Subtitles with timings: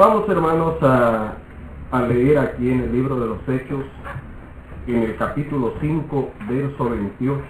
[0.00, 1.34] Vamos hermanos a,
[2.08, 3.84] leer aquí en el libro de los Hechos,
[4.86, 7.44] en el capítulo 5, verso 28,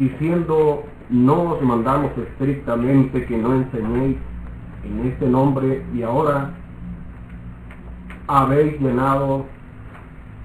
[0.00, 4.16] diciendo, no os mandamos estrictamente que no enseñéis
[4.82, 6.50] en este nombre y ahora
[8.26, 9.46] habéis llenado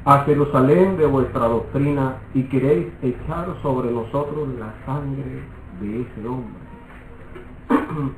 [0.06, 5.42] a Jerusalén de vuestra doctrina y queréis echar sobre nosotros la sangre
[5.82, 6.66] de ese hombre.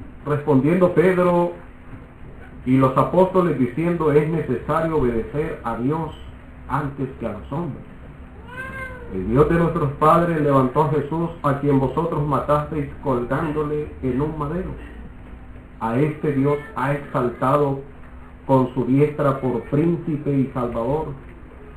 [0.28, 1.54] Respondiendo Pedro
[2.66, 6.12] y los apóstoles diciendo es necesario obedecer a Dios
[6.68, 7.84] antes que a los hombres.
[9.14, 14.38] El Dios de nuestros padres levantó a Jesús a quien vosotros matasteis colgándole en un
[14.38, 14.72] madero.
[15.80, 17.80] A este Dios ha exaltado
[18.46, 21.14] con su diestra por príncipe y salvador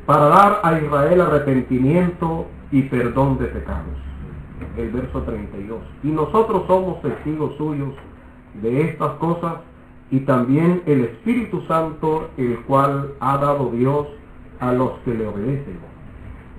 [0.07, 3.97] para dar a Israel arrepentimiento y perdón de pecados.
[4.77, 5.79] El verso 32.
[6.03, 7.95] Y nosotros somos testigos suyos
[8.55, 9.55] de estas cosas
[10.11, 14.09] y también el Espíritu Santo, el cual ha dado Dios
[14.59, 15.79] a los que le obedecen.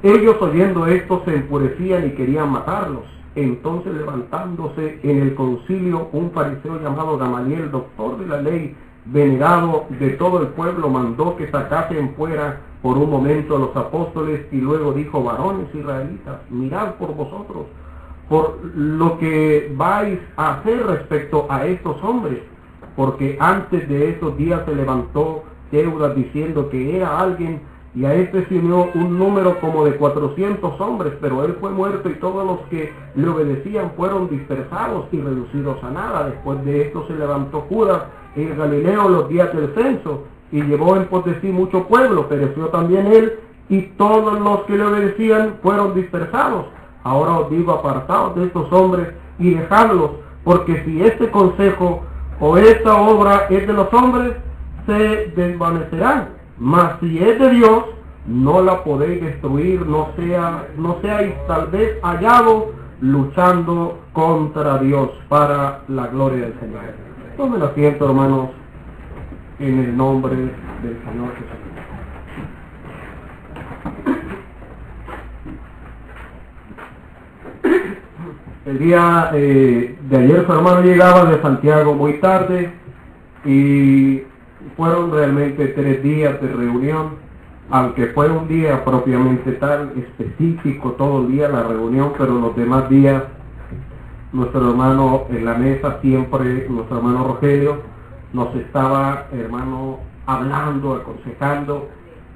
[0.03, 3.03] Ellos oyendo esto se enfurecían y querían matarlos.
[3.35, 8.75] Entonces levantándose en el concilio un fariseo llamado Gamaliel, doctor de la ley,
[9.05, 14.41] venerado de todo el pueblo, mandó que sacasen fuera por un momento a los apóstoles
[14.51, 17.67] y luego dijo, varones israelitas, mirad por vosotros,
[18.31, 22.39] por lo que vais a hacer respecto a estos hombres,
[22.95, 27.59] porque antes de estos días se levantó Teudas diciendo que era alguien
[27.93, 32.09] y a este se unió un número como de 400 hombres, pero él fue muerto
[32.09, 36.29] y todos los que le obedecían fueron dispersados y reducidos a nada.
[36.29, 38.03] Después de esto se levantó Judas
[38.37, 41.09] en Galileo los días del censo y llevó en
[41.41, 46.67] sí mucho pueblo, pereció también él y todos los que le obedecían fueron dispersados.
[47.03, 50.11] Ahora os digo, apartados de estos hombres y dejadlos,
[50.43, 52.03] porque si este consejo
[52.39, 54.33] o esta obra es de los hombres,
[54.85, 57.85] se desvanecerán mas si es de Dios,
[58.27, 62.65] no la podéis destruir, no, sea, no seáis tal vez hallados
[62.99, 66.81] luchando contra Dios para la gloria del Señor.
[67.35, 68.49] Tomen asiento, hermanos,
[69.57, 71.71] en el nombre del Señor Jesús.
[78.65, 82.71] El día eh, de ayer su hermano llegaba de Santiago muy tarde
[83.43, 84.21] y
[84.77, 87.15] fueron realmente tres días de reunión,
[87.69, 92.87] aunque fue un día propiamente tal, específico, todo el día la reunión, pero los demás
[92.89, 93.23] días,
[94.31, 97.81] nuestro hermano en la mesa siempre, nuestro hermano Rogelio,
[98.33, 101.89] nos estaba, hermano, hablando, aconsejando,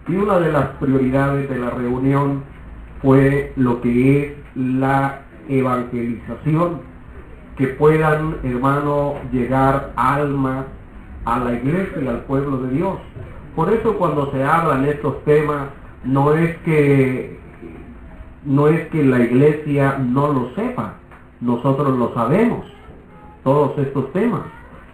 [0.07, 2.43] y una de las prioridades de la reunión
[3.01, 6.81] fue lo que es la evangelización,
[7.57, 10.66] que puedan, hermano, llegar almas
[11.25, 12.97] a la iglesia y al pueblo de Dios.
[13.55, 15.67] Por eso cuando se hablan estos temas,
[16.03, 17.39] no es que
[18.43, 20.93] no es que la iglesia no lo sepa,
[21.41, 22.66] nosotros lo sabemos,
[23.43, 24.41] todos estos temas,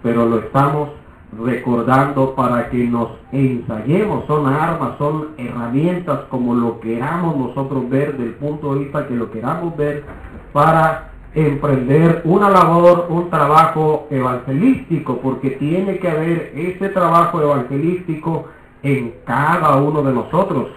[0.01, 0.89] pero lo estamos
[1.37, 8.33] recordando para que nos ensayemos, son armas, son herramientas como lo queramos nosotros ver del
[8.35, 10.03] punto de vista que lo queramos ver
[10.51, 18.47] para emprender una labor, un trabajo evangelístico, porque tiene que haber ese trabajo evangelístico
[18.83, 20.67] en cada uno de nosotros.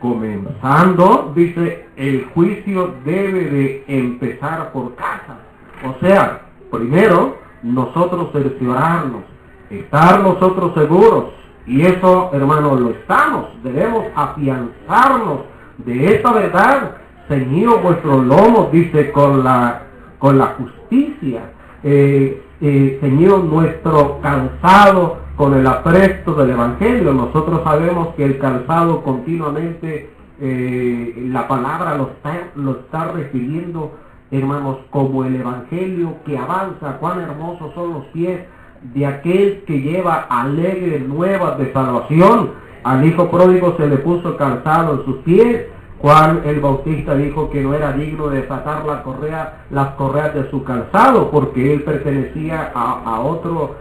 [0.00, 5.38] Comenzando, dice, el juicio debe de empezar por casa.
[5.84, 9.22] O sea, primero, nosotros cerciorarnos,
[9.70, 11.26] estar nosotros seguros,
[11.66, 13.46] y eso, hermanos, lo estamos.
[13.62, 15.40] Debemos afianzarnos
[15.78, 16.96] de esa verdad,
[17.28, 19.82] ceñido vuestros lomos, dice, con la
[20.18, 21.52] con la justicia,
[21.82, 27.12] eh, eh, Señor, nuestro calzado con el apresto del Evangelio.
[27.12, 33.92] Nosotros sabemos que el calzado continuamente, eh, la palabra lo está, lo está refiriendo,
[34.30, 38.40] hermanos, como el Evangelio que avanza, cuán hermosos son los pies
[38.82, 42.52] de aquel que lleva alegre nuevas de salvación.
[42.84, 45.66] Al hijo pródigo se le puso calzado en sus pies
[46.00, 50.48] Juan el Bautista dijo que no era digno de sacar la correa, las correas de
[50.48, 53.74] su calzado porque él pertenecía a, otro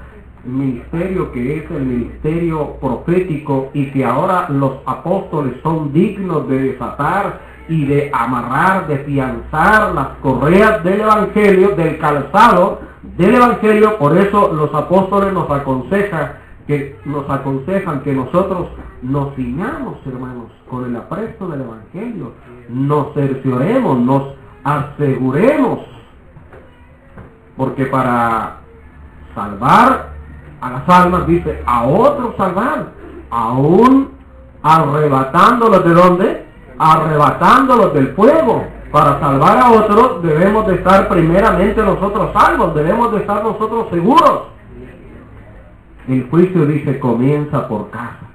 [0.44, 7.40] ministerio que es el ministerio profético y que ahora los apóstoles son dignos de desatar
[7.70, 12.80] y de amarrar, de fianzar las correas del Evangelio, del calzado
[13.18, 13.98] del Evangelio.
[13.98, 18.68] Por eso los apóstoles nos aconsejan que nos aconsejan que nosotros
[19.02, 22.34] nos ciñamos, hermanos, con el apresto del Evangelio,
[22.68, 24.34] nos cercioremos, nos
[24.66, 25.80] aseguremos,
[27.56, 28.58] porque para
[29.34, 30.10] salvar
[30.60, 32.92] a las almas, dice, a otros salvar,
[33.30, 34.10] aún
[34.62, 36.46] arrebatándolos de dónde?
[36.78, 38.66] Arrebatándolos del fuego.
[38.92, 44.44] Para salvar a otros debemos de estar primeramente nosotros salvos, debemos de estar nosotros seguros.
[46.08, 48.28] El juicio dice comienza por casa.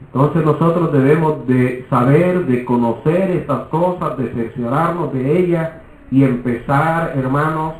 [0.00, 5.72] Entonces nosotros debemos de saber, de conocer estas cosas, de cerciorarnos de ellas
[6.10, 7.74] y empezar, hermanos,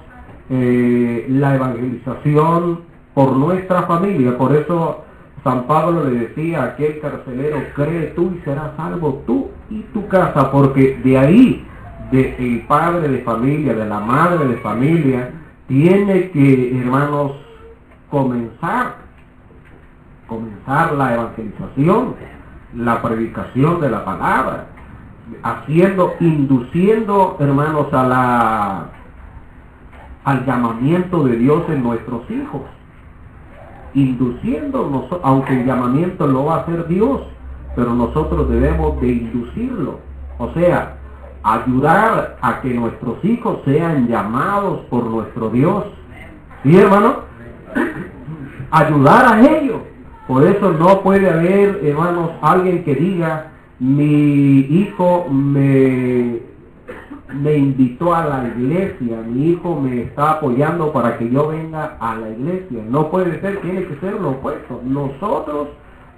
[0.51, 2.81] eh, la evangelización
[3.15, 4.37] por nuestra familia.
[4.37, 5.05] Por eso
[5.43, 10.07] San Pablo le decía a aquel carcelero, cree tú y serás salvo tú y tu
[10.09, 11.67] casa, porque de ahí,
[12.11, 15.31] del padre de familia, de la madre de familia,
[15.67, 17.33] tiene que, hermanos,
[18.11, 19.07] comenzar
[20.27, 22.15] comenzar la evangelización,
[22.75, 24.67] la predicación de la palabra,
[25.43, 28.87] haciendo, induciendo, hermanos, a la
[30.25, 32.63] al llamamiento de Dios en nuestros hijos,
[33.95, 37.21] induciendo, aunque el llamamiento lo va a hacer Dios,
[37.77, 40.01] pero nosotros debemos de inducirlo,
[40.39, 40.97] o sea,
[41.55, 45.85] ayudar a que nuestros hijos sean llamados por nuestro Dios.
[46.63, 47.27] ¿Sí, hermano?
[48.71, 49.81] Ayudar a ellos
[50.27, 56.41] por eso no puede haber, hermanos, alguien que diga, mi hijo me,
[57.33, 62.17] me invitó a la iglesia, mi hijo me está apoyando para que yo venga a
[62.17, 62.83] la iglesia.
[62.89, 64.81] No puede ser, tiene que ser lo opuesto.
[64.85, 65.69] Nosotros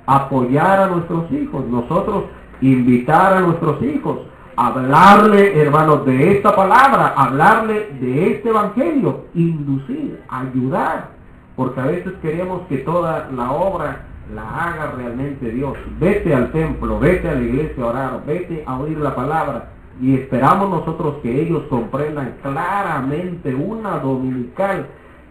[0.06, 2.24] apoyar a nuestros hijos, nosotros
[2.62, 4.20] invitar a nuestros hijos,
[4.66, 11.18] hablarle, hermanos, de esta palabra, hablarle de este evangelio, inducir, ayudar
[11.58, 15.76] porque a veces queremos que toda la obra la haga realmente Dios.
[15.98, 19.70] Vete al templo, vete a la iglesia a orar, vete a oír la palabra
[20.00, 24.86] y esperamos nosotros que ellos comprendan claramente una dominical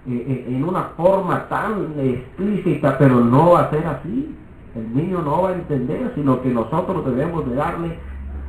[0.05, 4.35] eh, eh, en una forma tan explícita, pero no va a ser así.
[4.75, 7.97] El niño no va a entender, sino que nosotros debemos de darle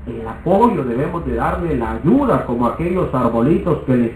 [0.08, 4.14] el apoyo, debemos de darle la ayuda, como aquellos arbolitos que les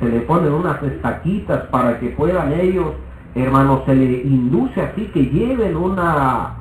[0.00, 2.86] se le ponen unas estaquitas para que puedan ellos,
[3.34, 6.54] hermanos, se le induce así que lleven una,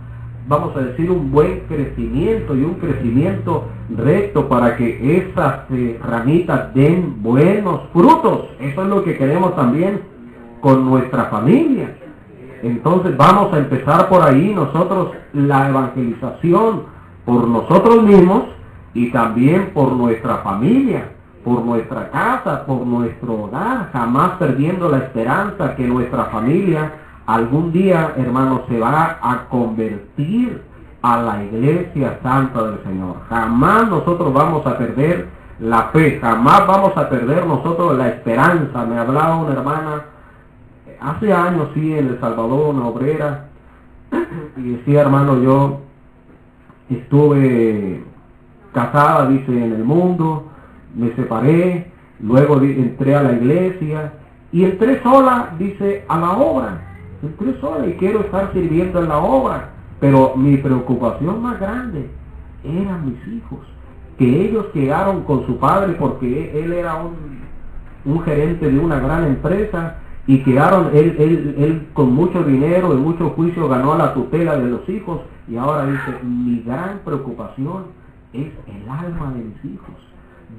[0.47, 3.65] vamos a decir, un buen crecimiento y un crecimiento
[3.95, 8.47] recto para que esas eh, ramitas den buenos frutos.
[8.59, 10.01] Eso es lo que queremos también
[10.59, 11.95] con nuestra familia.
[12.61, 16.83] Entonces vamos a empezar por ahí nosotros la evangelización
[17.25, 18.43] por nosotros mismos
[18.93, 21.09] y también por nuestra familia
[21.43, 26.91] por nuestra casa, por nuestro hogar, jamás perdiendo la esperanza que nuestra familia
[27.25, 30.63] algún día, hermanos, se va a convertir
[31.01, 33.17] a la iglesia santa del Señor.
[33.29, 35.27] Jamás nosotros vamos a perder
[35.59, 38.83] la fe, jamás vamos a perder nosotros la esperanza.
[38.85, 40.05] Me hablaba una hermana
[40.99, 43.45] hace años, sí, en El Salvador, una obrera,
[44.57, 45.81] y decía, hermano, yo
[46.89, 48.03] estuve
[48.73, 50.49] casada, dice, en el mundo,
[50.95, 54.13] me separé, luego entré a la iglesia
[54.51, 56.81] y entré sola, dice, a la obra.
[57.21, 59.69] Entré sola y quiero estar sirviendo en la obra.
[59.99, 62.09] Pero mi preocupación más grande
[62.63, 63.59] eran mis hijos,
[64.17, 67.15] que ellos quedaron con su padre porque él era un,
[68.05, 72.97] un gerente de una gran empresa y quedaron, él, él, él con mucho dinero y
[72.97, 77.98] mucho juicio ganó la tutela de los hijos y ahora dice, mi gran preocupación
[78.33, 79.95] es el alma de mis hijos.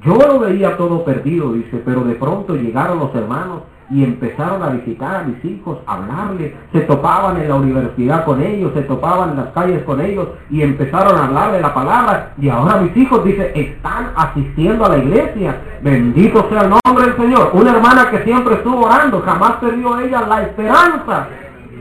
[0.04, 4.70] Yo lo veía todo perdido, dice, pero de pronto llegaron los hermanos y empezaron a
[4.70, 9.30] visitar a mis hijos, a hablarles, se topaban en la universidad con ellos, se topaban
[9.30, 13.24] en las calles con ellos y empezaron a hablarle la palabra y ahora mis hijos,
[13.24, 15.60] dice, están asistiendo a la iglesia.
[15.82, 17.50] Bendito sea el nombre del Señor.
[17.52, 21.26] Una hermana que siempre estuvo orando, jamás perdió ella la esperanza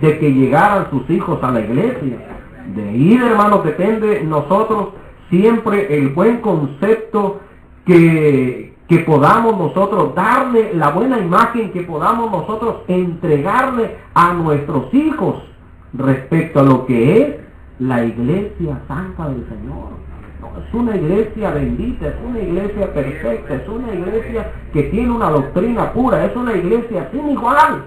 [0.02, 2.18] de que llegaran sus hijos a la iglesia.
[2.76, 4.90] De ahí, hermanos, depende nosotros
[5.30, 7.40] siempre el buen concepto
[7.86, 15.44] que, que podamos nosotros darle la buena imagen, que podamos nosotros entregarle a nuestros hijos
[15.94, 17.36] respecto a lo que es
[17.80, 19.90] la iglesia santa del Señor.
[20.68, 25.94] es una iglesia bendita, es una iglesia perfecta, es una iglesia que tiene una doctrina
[25.94, 27.84] pura, es una iglesia sin igual.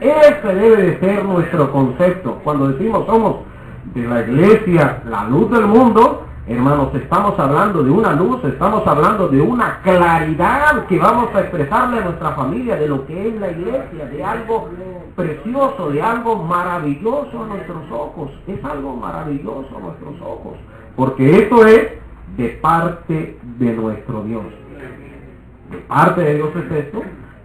[0.00, 2.38] Ese debe de ser nuestro concepto.
[2.44, 3.36] Cuando decimos somos
[3.94, 9.28] de la iglesia, la luz del mundo, Hermanos, estamos hablando de una luz, estamos hablando
[9.28, 13.50] de una claridad que vamos a expresarle a nuestra familia de lo que es la
[13.50, 14.70] iglesia, de algo
[15.14, 18.30] precioso, de algo maravilloso a nuestros ojos.
[18.46, 20.54] Es algo maravilloso a nuestros ojos,
[20.96, 21.88] porque esto es
[22.38, 24.44] de parte de nuestro Dios.
[25.70, 27.02] De parte de Dios es esto,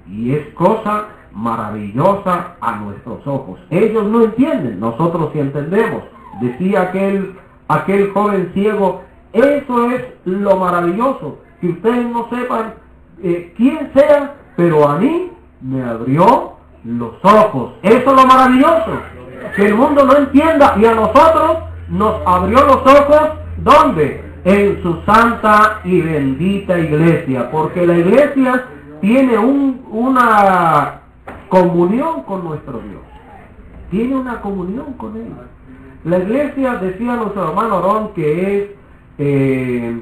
[0.08, 3.60] y es cosa maravillosa a nuestros ojos.
[3.70, 6.04] Ellos no entienden, nosotros sí entendemos.
[6.40, 7.36] Decía aquel,
[7.68, 12.74] aquel joven ciego, eso es lo maravilloso, que ustedes no sepan
[13.22, 16.54] eh, quién sea, pero a mí me abrió
[16.84, 17.74] los ojos.
[17.82, 19.02] Eso es lo maravilloso,
[19.56, 21.58] que el mundo no entienda y a nosotros
[21.90, 24.24] nos abrió los ojos, ¿dónde?
[24.46, 28.66] En su santa y bendita iglesia, porque la iglesia
[29.00, 31.00] tiene un, una
[31.50, 33.02] comunión con nuestro Dios.
[33.90, 35.32] Tiene una comunión con Él.
[36.06, 38.70] La iglesia, decía nuestro hermano Ron, que es
[39.20, 40.02] eh,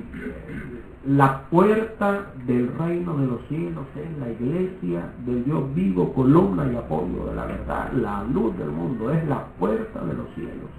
[1.05, 6.75] la puerta del reino de los cielos, es la iglesia del Dios vivo, columna y
[6.75, 10.70] apoyo de la verdad, la luz del mundo, es la puerta de los cielos.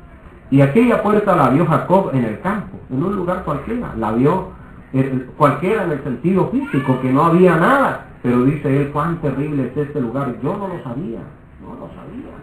[0.51, 4.49] Y aquella puerta la vio Jacob en el campo, en un lugar cualquiera, la vio
[4.93, 9.69] eh, cualquiera en el sentido físico, que no había nada, pero dice él, cuán terrible
[9.69, 10.35] es este lugar.
[10.43, 11.21] Yo no lo sabía,
[11.63, 12.42] no lo sabía.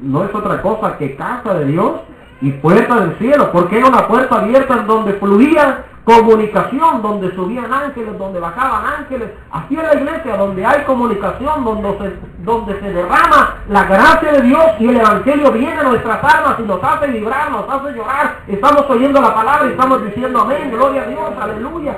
[0.00, 1.92] No es otra cosa que casa de Dios
[2.40, 7.72] y puerta del cielo, porque era una puerta abierta en donde fluía comunicación, donde subían
[7.72, 9.30] ángeles, donde bajaban ángeles.
[9.50, 12.12] Aquí en la iglesia, donde hay comunicación, donde se,
[12.44, 16.62] donde se derrama la gracia de Dios y el Evangelio viene a nuestras almas y
[16.62, 18.36] nos hace vibrar, nos hace llorar.
[18.46, 21.96] Estamos oyendo la palabra y estamos diciendo amén, gloria a Dios, aleluya.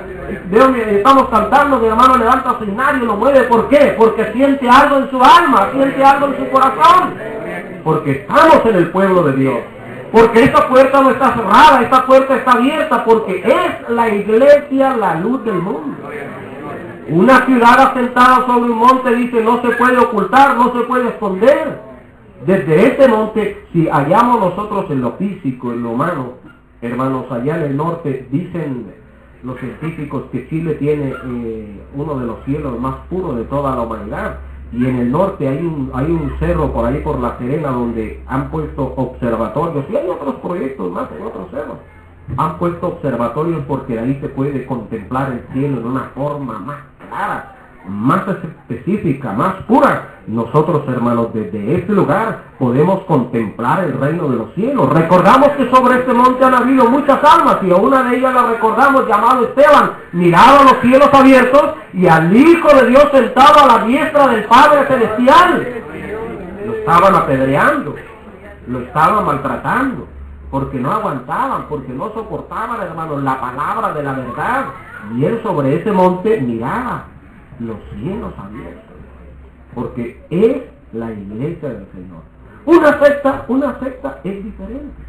[0.88, 3.42] estamos cantando, mi hermano levanta su y lo mueve.
[3.42, 3.94] ¿Por qué?
[3.98, 7.14] Porque siente algo en su alma, siente algo en su corazón.
[7.82, 9.75] Porque estamos en el pueblo de Dios.
[10.16, 15.16] Porque esta puerta no está cerrada, esta puerta está abierta porque es la iglesia la
[15.16, 15.94] luz del mundo.
[17.10, 21.82] Una ciudad asentada sobre un monte dice no se puede ocultar, no se puede esconder.
[22.46, 26.32] Desde este monte, si hallamos nosotros en lo físico, en lo humano,
[26.80, 28.86] hermanos, allá en el norte dicen
[29.42, 33.82] los científicos que Chile tiene eh, uno de los cielos más puros de toda la
[33.82, 34.38] humanidad
[34.72, 38.22] y en el norte hay un, hay un cerro por ahí por La Serena donde
[38.26, 41.76] han puesto observatorios y hay otros proyectos más en otros cerros.
[42.36, 46.78] Han puesto observatorios porque de ahí se puede contemplar el cielo en una forma más
[47.08, 47.55] clara
[47.88, 50.16] más específica, más pura.
[50.26, 54.92] Nosotros, hermanos, desde este lugar podemos contemplar el reino de los cielos.
[54.92, 58.46] Recordamos que sobre este monte han habido muchas almas y a una de ellas la
[58.46, 59.92] recordamos llamado Esteban.
[60.12, 64.86] Miraba los cielos abiertos y al Hijo de Dios sentado a la diestra del Padre
[64.88, 65.68] Celestial.
[66.66, 67.94] Lo estaban apedreando,
[68.66, 70.08] lo estaban maltratando,
[70.50, 74.64] porque no aguantaban, porque no soportaban, hermanos, la palabra de la verdad.
[75.14, 77.04] Y él sobre ese monte miraba
[77.60, 78.96] los cielos abiertos,
[79.74, 82.22] porque es la iglesia del Señor.
[82.64, 85.02] Una secta, una secta es diferente.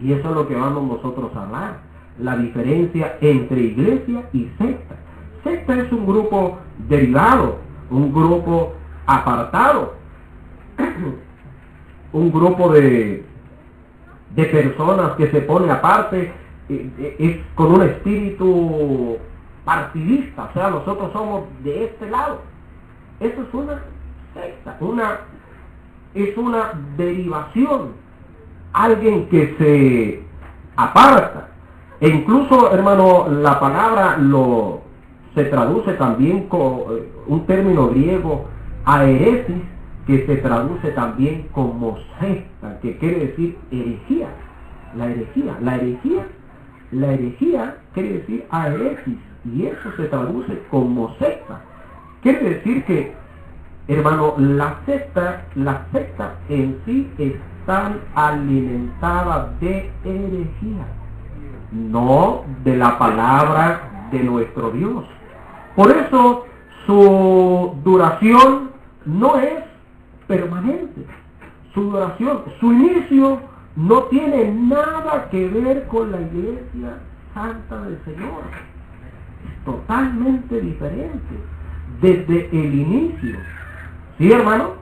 [0.00, 1.78] Y eso es lo que vamos nosotros a hablar,
[2.18, 4.96] la diferencia entre iglesia y secta.
[5.42, 6.58] Secta es un grupo
[6.88, 7.56] derivado,
[7.90, 8.74] un grupo
[9.06, 9.94] apartado,
[12.12, 13.24] un grupo de,
[14.34, 16.32] de personas que se pone aparte,
[16.68, 19.16] eh, eh, es con un espíritu
[19.68, 22.40] partidista, o sea, nosotros somos de este lado.
[23.20, 23.82] Eso es una
[24.32, 25.18] secta, una,
[26.14, 27.92] es una derivación,
[28.72, 30.22] alguien que se
[30.74, 31.48] aparta.
[32.00, 34.80] E incluso, hermano, la palabra lo
[35.34, 38.46] se traduce también con eh, un término griego,
[38.86, 39.62] aeresis,
[40.06, 44.28] que se traduce también como secta, que quiere decir herejía.
[44.96, 46.26] La herejía, la herejía,
[46.90, 49.18] la herejía quiere decir aeresis,
[49.54, 51.60] y eso se traduce como secta.
[52.22, 53.14] Quiere decir que,
[53.86, 60.86] hermano, la secta, la secta en sí están alimentadas de herejía,
[61.72, 65.04] no de la palabra de nuestro Dios.
[65.76, 66.46] Por eso
[66.86, 68.70] su duración
[69.04, 69.64] no es
[70.26, 71.06] permanente.
[71.72, 73.40] Su duración, su inicio
[73.76, 76.98] no tiene nada que ver con la iglesia
[77.34, 78.42] santa del Señor
[79.68, 81.34] totalmente diferente
[82.00, 83.38] desde el inicio.
[84.16, 84.72] ¿Sí, hermano?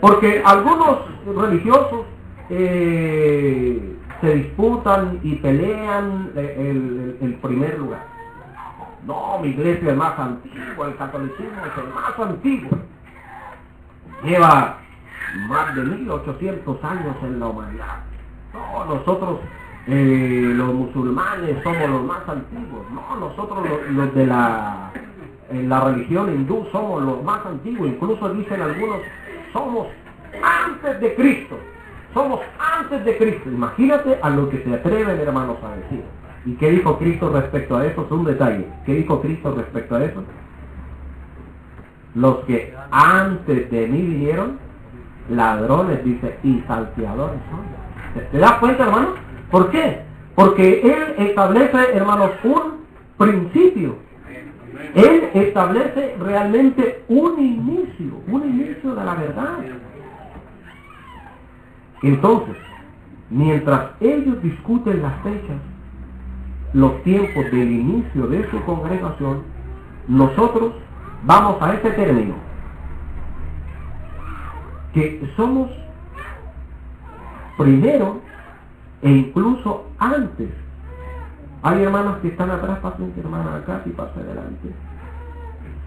[0.00, 2.06] Porque algunos religiosos
[2.50, 8.04] eh, se disputan y pelean el, el, primer lugar.
[9.06, 12.78] No, mi iglesia es más antigua, el catolicismo es el más antiguo.
[14.24, 14.78] Lleva
[15.48, 17.98] más de 1800 años en la humanidad.
[18.52, 19.38] No, nosotros
[19.86, 22.86] eh, los musulmanes somos los más antiguos.
[22.92, 24.92] No, nosotros los, de la,
[25.50, 27.88] religión hindú somos los más antiguos.
[27.88, 28.98] Incluso dicen algunos,
[29.52, 29.88] somos
[30.42, 31.58] antes de Cristo.
[32.14, 33.48] Somos antes de Cristo.
[33.48, 36.04] Imagínate a lo que se atreven, hermanos, a decir.
[36.44, 38.04] ¿Y qué dijo Cristo respecto a eso?
[38.04, 38.66] Es un detalle.
[38.84, 40.22] ¿Qué dijo Cristo respecto a eso?
[42.14, 44.58] los que antes de mí vinieron,
[45.30, 48.22] ladrones, dice, y salteadores son.
[48.30, 49.08] ¿Te das cuenta, hermano?
[49.52, 50.00] ¿Por qué?
[50.34, 52.86] Porque Él establece, hermanos, un
[53.18, 53.96] principio.
[54.94, 59.58] Él establece realmente un inicio, un inicio de la verdad.
[62.02, 62.56] Entonces,
[63.28, 65.60] mientras ellos discuten las fechas,
[66.72, 69.42] los tiempos del inicio de su congregación,
[70.08, 70.72] nosotros
[71.24, 72.36] vamos a ese término,
[74.94, 75.70] que somos
[77.58, 78.31] primero
[79.02, 80.48] e incluso antes.
[81.62, 84.74] Hay hermanas que están atrás, pasen hermana acá y pase adelante.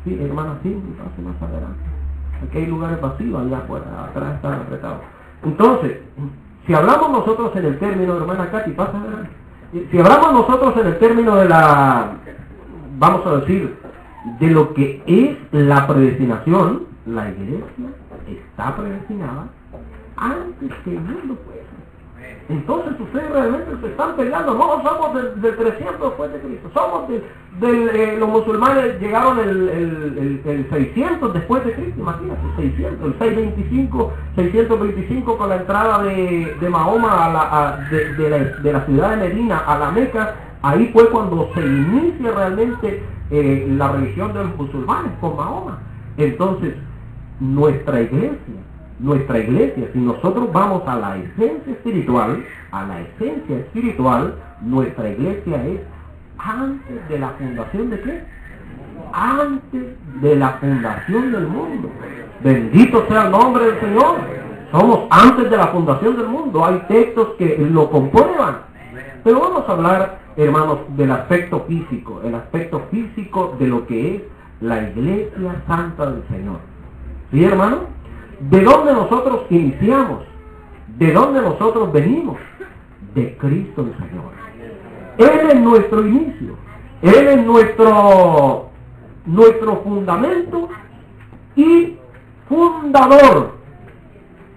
[0.03, 1.83] Sí, hermana sí, pase más adelante.
[2.43, 5.01] Aquí hay lugares vacíos, allá afuera, atrás están apretados.
[5.43, 5.99] Entonces,
[6.65, 9.31] si hablamos nosotros en el término, hermana Katy, pasa adelante.
[9.91, 12.11] Si hablamos nosotros en el término de la,
[12.97, 13.77] vamos a decir,
[14.39, 17.89] de lo que es la predestinación, la iglesia
[18.27, 19.47] está predestinada
[20.15, 21.74] antes que el mundo fuese.
[22.47, 24.53] Entonces ustedes realmente se están peleando.
[24.53, 26.69] No somos del, 300 después de Cristo.
[26.73, 27.23] Somos de,
[27.61, 31.99] eh, los musulmanes llegaron el, el, 600 después de Cristo.
[31.99, 38.73] Imagínate, 600, el 625, 625 con la entrada de, Mahoma a la, de, la, de,
[38.73, 40.35] la, ciudad de Medina a la Meca.
[40.61, 45.79] Ahí fue cuando se inicia realmente eh, la religión de los musulmanes con Mahoma.
[46.17, 46.75] Entonces,
[47.39, 48.64] nuestra iglesia
[48.99, 55.65] nuestra iglesia, si nosotros vamos a la esencia espiritual, a la esencia espiritual, nuestra iglesia
[55.65, 55.81] es
[56.37, 58.23] antes de la fundación de qué?
[59.13, 59.81] Antes
[60.21, 61.89] de la fundación del mundo.
[62.43, 64.15] Bendito sea el nombre del Señor.
[64.71, 66.65] Somos antes de la fundación del mundo.
[66.65, 68.57] Hay textos que lo comprueban.
[69.23, 74.21] Pero vamos a hablar, hermanos, del aspecto físico, el aspecto físico de lo que es
[74.61, 76.59] la iglesia santa del Señor.
[77.31, 77.95] ¿Sí, hermano?
[78.39, 80.23] ¿De dónde nosotros iniciamos?
[80.97, 82.37] ¿De dónde nosotros venimos?
[83.13, 84.31] De Cristo el Señor.
[85.17, 86.57] Él es nuestro inicio.
[87.01, 88.69] Él es nuestro,
[89.25, 90.69] nuestro fundamento
[91.55, 91.97] y
[92.49, 93.55] fundador.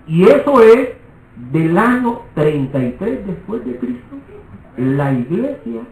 [0.07, 0.91] Y eso es
[1.53, 4.17] del año 33 después de Cristo.
[4.77, 5.83] La iglesia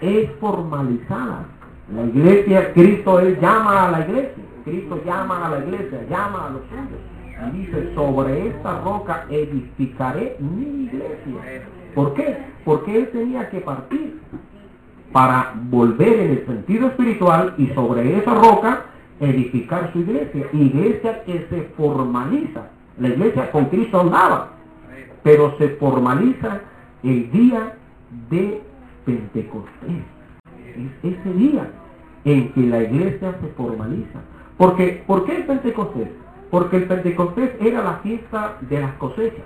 [0.00, 1.46] es formalizada.
[1.94, 4.44] La iglesia, Cristo él llama a la iglesia.
[4.64, 7.13] Cristo llama a la iglesia, llama a los suyos
[7.52, 11.62] dice, sobre esta roca edificaré mi iglesia.
[11.94, 12.38] ¿Por qué?
[12.64, 14.20] Porque él tenía que partir
[15.12, 18.86] para volver en el sentido espiritual y sobre esa roca
[19.20, 20.46] edificar su iglesia.
[20.52, 22.68] Iglesia que se formaliza.
[22.98, 24.50] La iglesia con Cristo andaba,
[25.22, 26.60] pero se formaliza
[27.02, 27.74] el día
[28.30, 28.62] de
[29.04, 30.02] Pentecostés.
[30.76, 31.70] Es ese día
[32.24, 34.20] en que la iglesia se formaliza.
[34.56, 36.08] Porque, ¿Por qué el Pentecostés?
[36.54, 39.44] Porque el Pentecostés era la fiesta de las cosechas,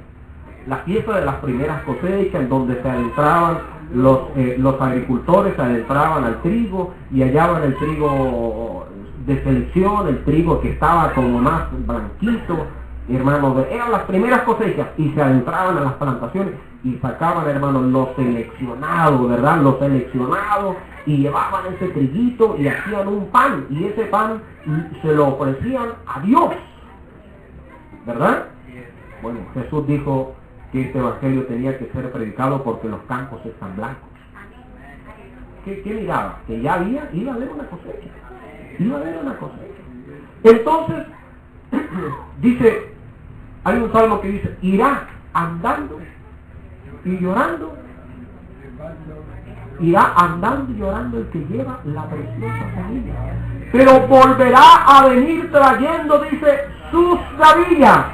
[0.66, 3.61] la fiesta de las primeras cosechas, en donde se adentraban
[3.94, 8.87] los, eh, los agricultores, se adentraban al trigo y hallaban el trigo
[9.25, 12.66] de selección, el trigo que estaba como más blanquito,
[13.09, 16.53] hermanos, eran las primeras cosechas y se adentraban a las plantaciones
[16.85, 19.62] y sacaban, hermanos, los seleccionados, ¿verdad?
[19.62, 24.42] Los seleccionados y llevaban ese triguito y hacían un pan y ese pan
[25.01, 26.53] se lo ofrecían a Dios.
[28.09, 28.47] ¿Verdad?
[29.21, 30.35] Bueno, Jesús dijo
[30.73, 34.09] que este evangelio tenía que ser predicado porque los campos están blancos.
[35.62, 36.38] ¿Qué, miraba?
[36.47, 38.09] Que ya había, iba a haber una cosecha.
[38.79, 39.83] Iba a haber una cosecha.
[40.42, 41.07] Entonces,
[42.40, 42.92] dice,
[43.64, 46.01] hay un salmo que dice, irá andando
[47.05, 47.77] y llorando.
[49.81, 53.14] Irá andando y llorando el que lleva la preciosa familia.
[53.71, 58.07] Pero volverá a venir trayendo, dice, sus gavillas.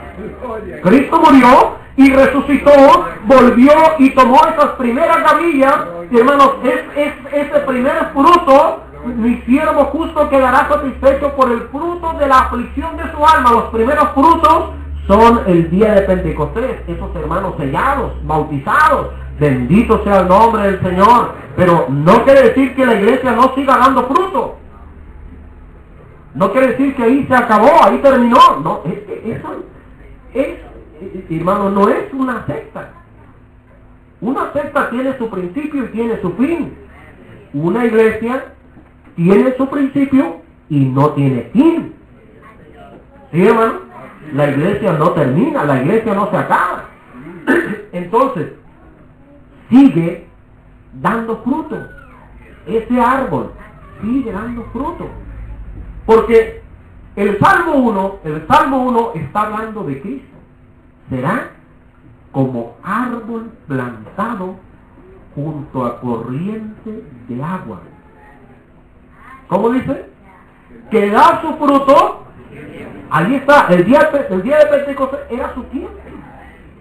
[0.83, 5.77] Cristo murió y resucitó, volvió y tomó esas primeras gavillas.
[6.11, 12.27] Y hermanos, es, ese primer fruto, mi siervo justo quedará satisfecho por el fruto de
[12.27, 13.53] la aflicción de su alma.
[13.53, 14.70] Los primeros frutos
[15.07, 19.09] son el día de Pentecostés, esos hermanos sellados, bautizados.
[19.38, 21.34] Bendito sea el nombre del Señor.
[21.56, 24.58] Pero no quiere decir que la iglesia no siga dando fruto.
[26.34, 28.38] No quiere decir que ahí se acabó, ahí terminó.
[28.62, 29.64] No, eso
[30.34, 30.58] es,
[31.30, 32.90] hermano, no es una secta.
[34.20, 36.74] Una secta tiene su principio y tiene su fin.
[37.52, 38.46] Una iglesia
[39.14, 41.94] tiene su principio y no tiene fin.
[43.30, 43.74] ¿Sí, hermano?
[44.32, 46.84] La iglesia no termina, la iglesia no se acaba.
[47.92, 48.52] Entonces,
[49.68, 50.27] sigue
[50.94, 51.77] dando fruto.
[52.66, 53.53] Ese árbol
[54.00, 55.09] sigue dando fruto.
[56.07, 56.62] Porque
[57.16, 60.37] El Salmo 1, el Salmo 1 está hablando de Cristo.
[61.09, 61.50] Será
[62.33, 64.57] como árbol plantado
[65.35, 67.81] junto a corriente de agua.
[69.46, 70.11] ¿Cómo dice?
[70.90, 72.24] Que da su fruto.
[73.11, 75.92] Allí está, el día, el día de Pentecostés era su tiempo.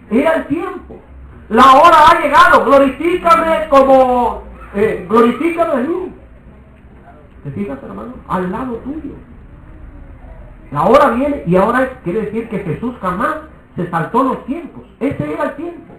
[0.10, 1.00] Era el tiempo.
[1.50, 2.66] La hora ha llegado.
[2.66, 4.44] Glorifícame como...
[4.76, 6.14] Eh, glorifícame a mí.
[7.44, 8.14] ¿Te fijas, hermano?
[8.28, 9.16] Al lado tuyo.
[10.72, 13.36] La hora viene y ahora quiere decir que Jesús jamás
[13.76, 14.84] se saltó los tiempos.
[15.00, 15.94] Ese era el tiempo.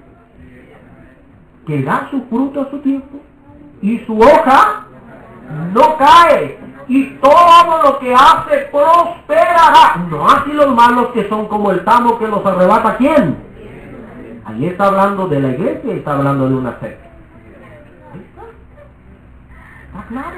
[1.67, 3.21] Que da su fruto a su tiempo
[3.81, 4.87] y su hoja
[5.73, 10.07] no cae y todo lo que hace prosperará.
[10.11, 13.37] No así los malos que son como el tamo que los arrebata quién.
[14.45, 17.09] Ahí está hablando de la iglesia y está hablando de una secta.
[18.15, 18.43] está.
[20.09, 20.37] claro.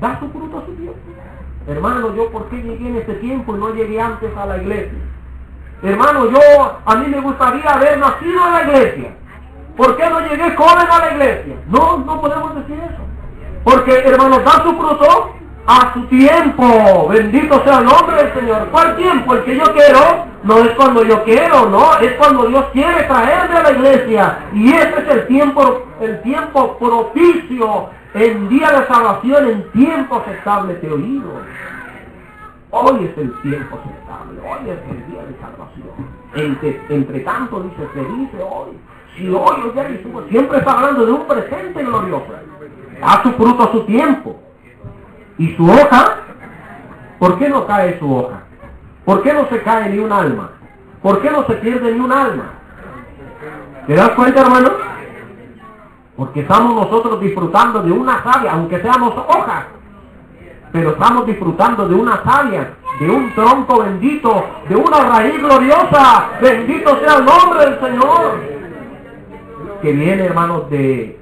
[0.00, 0.98] Da su fruto a su tiempo.
[1.66, 4.98] Hermano, yo por qué llegué en este tiempo y no llegué antes a la iglesia.
[5.82, 6.38] Hermano, yo
[6.84, 9.14] a mí me gustaría haber nacido en la iglesia.
[9.76, 11.56] ¿Por qué no llegué joven a la iglesia?
[11.68, 13.02] No, no podemos decir eso.
[13.64, 15.34] Porque, hermano, da su fruto
[15.66, 17.08] a su tiempo.
[17.08, 18.68] Bendito sea el nombre del Señor.
[18.70, 19.34] ¿Cuál tiempo?
[19.34, 23.56] El que yo quiero no es cuando yo quiero, no, es cuando Dios quiere traerme
[23.56, 24.38] a la iglesia.
[24.52, 30.74] Y ese es el tiempo, el tiempo propicio en día de salvación, en tiempo aceptable
[30.74, 31.30] te oído.
[32.70, 36.14] Hoy es el tiempo aceptable, hoy es el día de salvación.
[36.34, 38.76] Entre, entre tanto dice, se dice hoy.
[39.16, 39.88] Si hoy o ya
[40.28, 42.26] siempre está hablando de un presente glorioso.
[43.00, 44.43] Da su fruto a su tiempo.
[45.38, 46.16] Y su hoja,
[47.18, 48.42] ¿por qué no cae su hoja?
[49.04, 50.50] ¿Por qué no se cae ni un alma?
[51.02, 52.52] ¿Por qué no se pierde ni un alma?
[53.86, 54.70] ¿Te das cuenta, hermano?
[56.16, 59.64] Porque estamos nosotros disfrutando de una savia, aunque seamos hojas.
[60.72, 66.28] Pero estamos disfrutando de una savia, de un tronco bendito, de una raíz gloriosa.
[66.40, 68.40] Bendito sea el nombre del Señor.
[69.82, 71.20] Que viene, hermanos, de,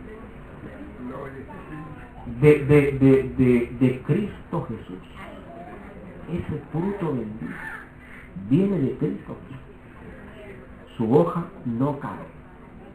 [2.43, 4.99] de, de, de, de Cristo Jesús.
[6.29, 7.55] Ese fruto bendito
[8.51, 9.37] viene de Cristo
[10.97, 12.33] Su hoja no cae.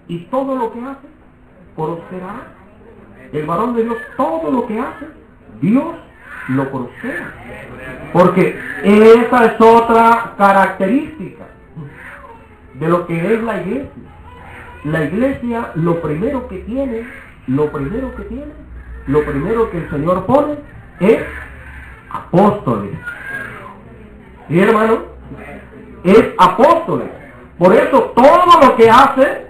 [0.09, 1.07] Y todo lo que hace,
[1.75, 2.53] prosperará.
[3.31, 5.07] El varón de Dios, todo lo que hace,
[5.61, 5.95] Dios
[6.49, 7.33] lo prospera.
[8.13, 11.45] Porque esa es otra característica
[12.73, 13.91] de lo que es la iglesia.
[14.83, 17.05] La iglesia lo primero que tiene,
[17.47, 18.66] lo primero que tiene,
[19.07, 20.55] lo primero que el Señor pone
[20.99, 21.23] es
[22.09, 22.97] apóstoles.
[24.47, 25.17] ¿Sí, hermano?
[26.03, 27.09] es apóstoles.
[27.57, 29.47] Por eso todo lo que hace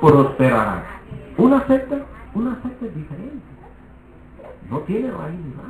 [0.00, 0.82] prosperará.
[1.36, 1.96] Una secta,
[2.34, 3.46] una secta es diferente.
[4.70, 5.68] No tiene raíz nada.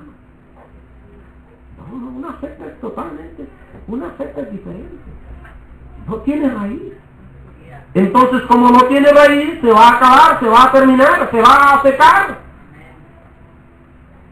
[1.78, 3.46] No, no, una secta es totalmente,
[3.86, 4.96] una secta es diferente.
[6.06, 6.92] No tiene raíz.
[7.94, 11.74] Entonces, como no tiene raíz, se va a acabar, se va a terminar, se va
[11.74, 12.47] a secar.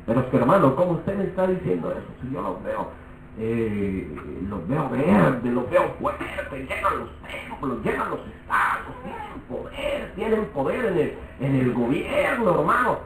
[0.07, 2.07] Pero es que hermano, ¿cómo usted me está diciendo eso?
[2.23, 3.07] Si yo lo veo
[3.39, 4.09] eh,
[4.49, 10.45] los veo verdes, los veo fuertes, llegan los templos, llegan los estados, tienen poder, tienen
[10.47, 12.99] poder en el, en el gobierno, hermano.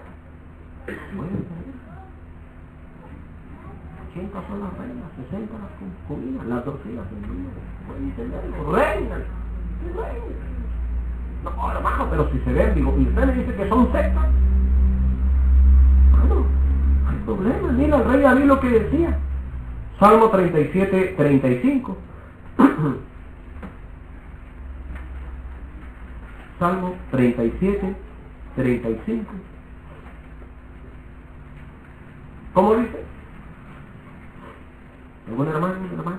[4.12, 7.50] 80 son las reinas, 60 las concubinas, las dos hijas del niño,
[7.86, 9.20] pueden entenderlo, reinas,
[9.82, 10.48] reinas.
[11.42, 14.28] No, hermano, pero si se ven, digo, y usted me dice que son sectas,
[16.12, 16.46] hermano,
[17.20, 19.18] hay problema, mira el rey David lo que decía.
[19.98, 21.98] Salmo 37, 35.
[26.58, 27.94] Salmo 37,
[28.56, 29.32] 35.
[32.54, 33.04] ¿Cómo dice?
[35.28, 36.18] ¿Algún hermano, hermano?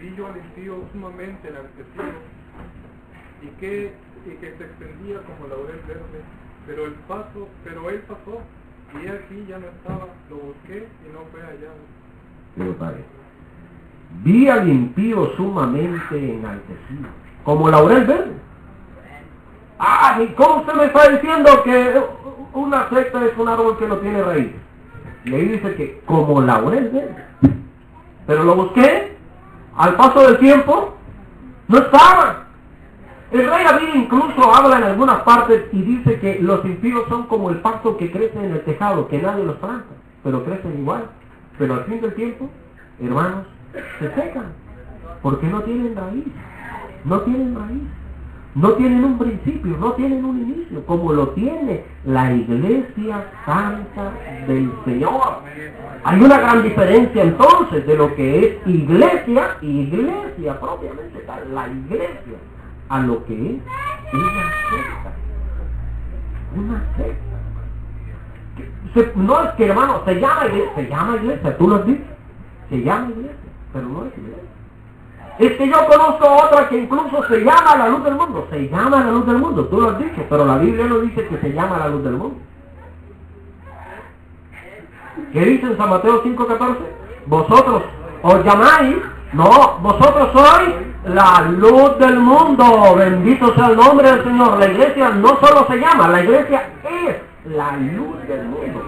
[0.00, 2.04] Vi yo al impío sumamente enaltecido
[3.42, 3.92] y que,
[4.26, 6.22] y que se extendía como laurel verde
[6.66, 8.40] pero el paso, pero él pasó
[8.94, 11.76] y aquí ya no estaba, lo busqué y no fue hallado.
[14.24, 17.08] Vi al impío sumamente enaltecido,
[17.44, 18.32] como laurel verde.
[19.78, 22.02] Ah, ¿y cómo usted me está diciendo que
[22.54, 24.52] una secta es un árbol que no tiene raíz?
[25.24, 27.24] Y dice que como laurel verde.
[28.26, 29.16] Pero lo busqué,
[29.76, 30.96] al paso del tiempo,
[31.68, 32.45] no estaba.
[33.32, 37.50] El rey David incluso habla en algunas partes y dice que los impíos son como
[37.50, 41.06] el pasto que crece en el tejado, que nadie los planta, pero crecen igual.
[41.58, 42.48] Pero al fin del tiempo,
[43.02, 43.46] hermanos,
[43.98, 44.52] se secan,
[45.22, 46.24] porque no tienen raíz,
[47.04, 47.82] no tienen raíz.
[48.56, 54.12] no tienen un principio, no tienen un inicio, como lo tiene la iglesia santa
[54.46, 55.42] del Señor.
[56.04, 62.38] Hay una gran diferencia entonces de lo que es iglesia, iglesia propiamente tal, la iglesia,
[62.88, 63.62] a lo que es
[64.14, 65.12] una secta.
[66.54, 67.36] Una secta.
[69.16, 72.04] no es que hermano, se llama iglesia, se llama iglesia, tú lo has dicho,
[72.70, 73.36] se llama iglesia,
[73.72, 74.56] pero no es iglesia.
[75.38, 78.46] Es que yo conozco otra que incluso se llama la luz del mundo.
[78.50, 81.26] Se llama la luz del mundo, tú lo has dicho, pero la Biblia no dice
[81.26, 82.36] que se llama la luz del mundo.
[85.32, 86.76] ¿Qué dice en San Mateo 5.14?
[87.26, 87.82] Vosotros
[88.22, 88.96] os llamáis,
[89.34, 90.74] no, vosotros sois
[91.06, 92.94] la luz del mundo.
[92.96, 94.58] Bendito sea el nombre del Señor.
[94.58, 97.16] La iglesia no solo se llama, la iglesia es
[97.54, 98.82] la luz del mundo.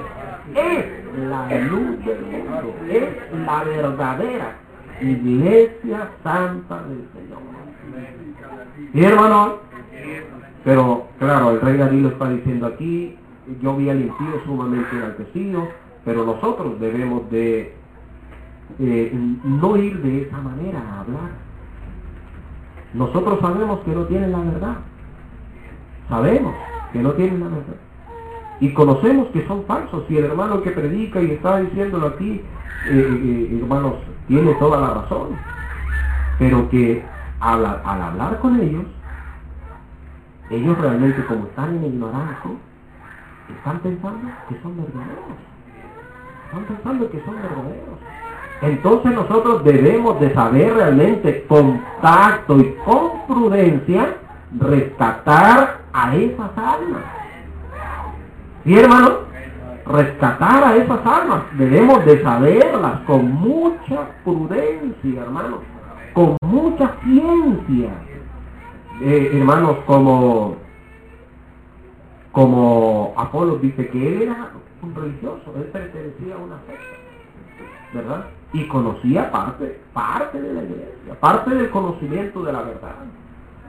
[0.54, 0.86] Es
[1.28, 2.74] la luz del mundo.
[2.88, 3.08] Es
[3.46, 4.56] la verdadera
[5.00, 7.38] iglesia santa del Señor.
[8.92, 9.56] Y hermano,
[10.64, 13.16] pero claro, el rey lo está diciendo aquí,
[13.60, 15.68] yo vi al impío sumamente enaltecido,
[16.04, 17.74] pero nosotros debemos de
[18.78, 19.12] eh,
[19.44, 21.47] no ir de esa manera a hablar.
[22.94, 24.76] Nosotros sabemos que no tienen la verdad.
[26.08, 26.54] Sabemos
[26.92, 27.76] que no tienen la verdad.
[28.60, 30.04] Y conocemos que son falsos.
[30.08, 32.42] Y el hermano que predica y está diciéndolo aquí,
[32.86, 33.94] eh, eh, hermanos,
[34.26, 35.36] tiene toda la razón.
[36.38, 37.04] Pero que
[37.40, 38.84] al, al hablar con ellos,
[40.50, 42.50] ellos realmente como están en ignorancia,
[43.56, 45.38] están pensando que son verdaderos.
[46.46, 47.98] Están pensando que son verdaderos.
[48.60, 54.16] Entonces nosotros debemos de saber realmente con tacto y con prudencia
[54.58, 57.02] rescatar a esas almas.
[58.64, 59.28] ¿Sí, hermano?
[59.88, 61.42] rescatar a esas almas.
[61.56, 65.60] Debemos de saberlas con mucha prudencia, hermanos,
[66.12, 67.90] con mucha ciencia.
[69.00, 70.56] Eh, hermanos, como,
[72.32, 74.50] como Apolo dice que él era
[74.82, 78.24] un religioso, él pertenecía a una secta, ¿verdad?
[78.52, 82.94] Y conocía parte, parte de la iglesia, parte del conocimiento de la verdad.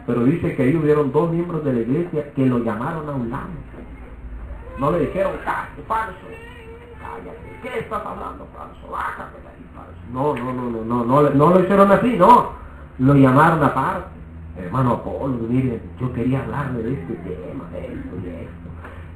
[0.08, 3.30] Pero dice que ahí hubieron dos miembros de la iglesia que lo llamaron a un
[3.30, 3.50] lado
[4.80, 6.16] no le dijeron, cállate, falso.
[7.02, 8.90] Cállate, ¿qué estás hablando, falso?
[8.90, 10.00] Bájate de ahí, falso.
[10.14, 12.52] No, no, no, no, no, no, no lo hicieron así, no.
[12.98, 14.08] Lo llamaron aparte.
[14.58, 18.59] Hermano Apolo, mire, yo quería hablarle de este tema, de esto y esto.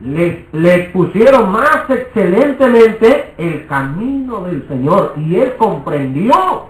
[0.04, 6.68] Le, le pusieron más excelentemente el camino del Señor y él comprendió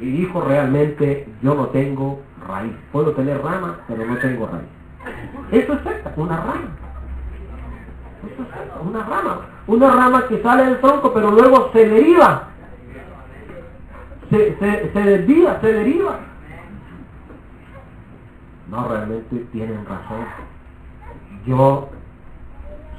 [0.00, 2.74] y dijo realmente yo no tengo raíz.
[2.90, 5.62] Puedo tener rama, pero no tengo raíz.
[5.62, 6.76] Eso es una rama
[8.84, 12.48] una rama, una rama que sale del tronco pero luego se deriva,
[14.30, 16.18] se, se, se desvía, se deriva.
[18.68, 20.26] No, realmente tienen razón.
[21.46, 21.88] Yo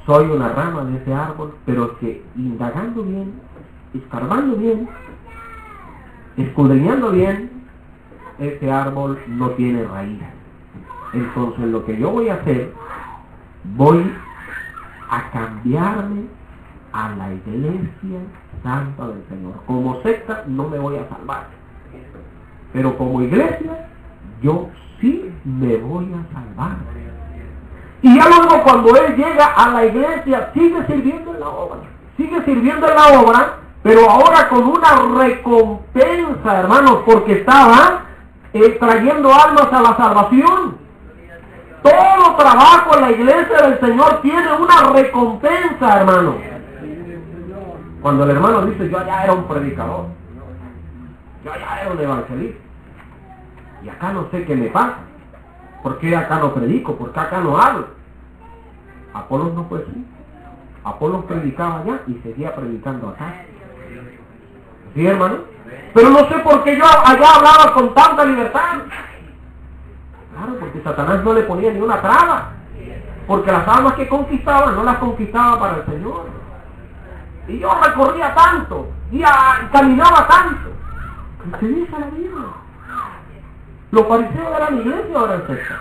[0.08, 3.34] soy una rama de ese árbol, pero que indagando bien,
[3.92, 4.88] escarbando bien,
[6.38, 7.50] escudriñando bien,
[8.38, 10.18] ese árbol no tiene raíz.
[11.12, 12.72] Entonces lo que yo voy a hacer,
[13.76, 14.10] voy
[15.10, 16.22] a cambiarme
[16.94, 18.20] a la iglesia
[18.62, 19.56] santa del Señor.
[19.66, 21.48] Como secta no me voy a salvar.
[22.72, 23.90] Pero como iglesia,
[24.40, 24.70] yo
[25.02, 26.78] sí me voy a salvar.
[28.02, 31.78] Y ya luego cuando Él llega a la iglesia, sigue sirviendo en la obra.
[32.16, 38.02] Sigue sirviendo en la obra, pero ahora con una recompensa, hermanos, porque estaba
[38.80, 40.78] trayendo almas a la salvación.
[41.82, 46.36] Todo trabajo en la iglesia del Señor tiene una recompensa, hermano.
[48.02, 50.06] Cuando el hermano dice, yo ya era un predicador,
[51.44, 52.60] yo ya era un evangelista,
[53.82, 54.98] y acá no sé qué me pasa,
[55.82, 56.96] ¿por qué acá no predico?
[56.96, 57.88] ¿Por qué acá no hablo?
[59.14, 60.04] Apolos no fue así.
[60.84, 63.34] Apolos predicaba allá y seguía predicando acá.
[64.94, 65.38] ¿Sí, hermano?
[65.94, 68.78] Pero no sé por qué yo allá hablaba con tanta libertad.
[70.34, 72.52] Claro, porque Satanás no le ponía ni una traba.
[73.26, 76.26] Porque las almas que conquistaba no las conquistaba para el Señor.
[77.48, 79.22] Y yo recorría tanto, y,
[79.72, 80.70] caminaba tanto.
[81.58, 82.44] ¿Qué dice la Biblia?
[83.90, 85.80] ¿Los fariseos eran iglesia o eran secta?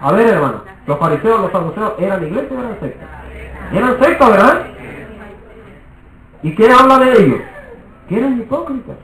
[0.00, 3.06] A ver, hermano, los fariseos, los saduceos, ¿eran iglesia o eran secta?
[3.72, 4.66] Eran secta, ¿verdad?
[6.42, 7.40] ¿Y qué habla de ellos?
[8.08, 8.96] Que eran hipócritas.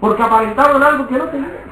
[0.00, 1.64] Porque aparentaban algo que no tenían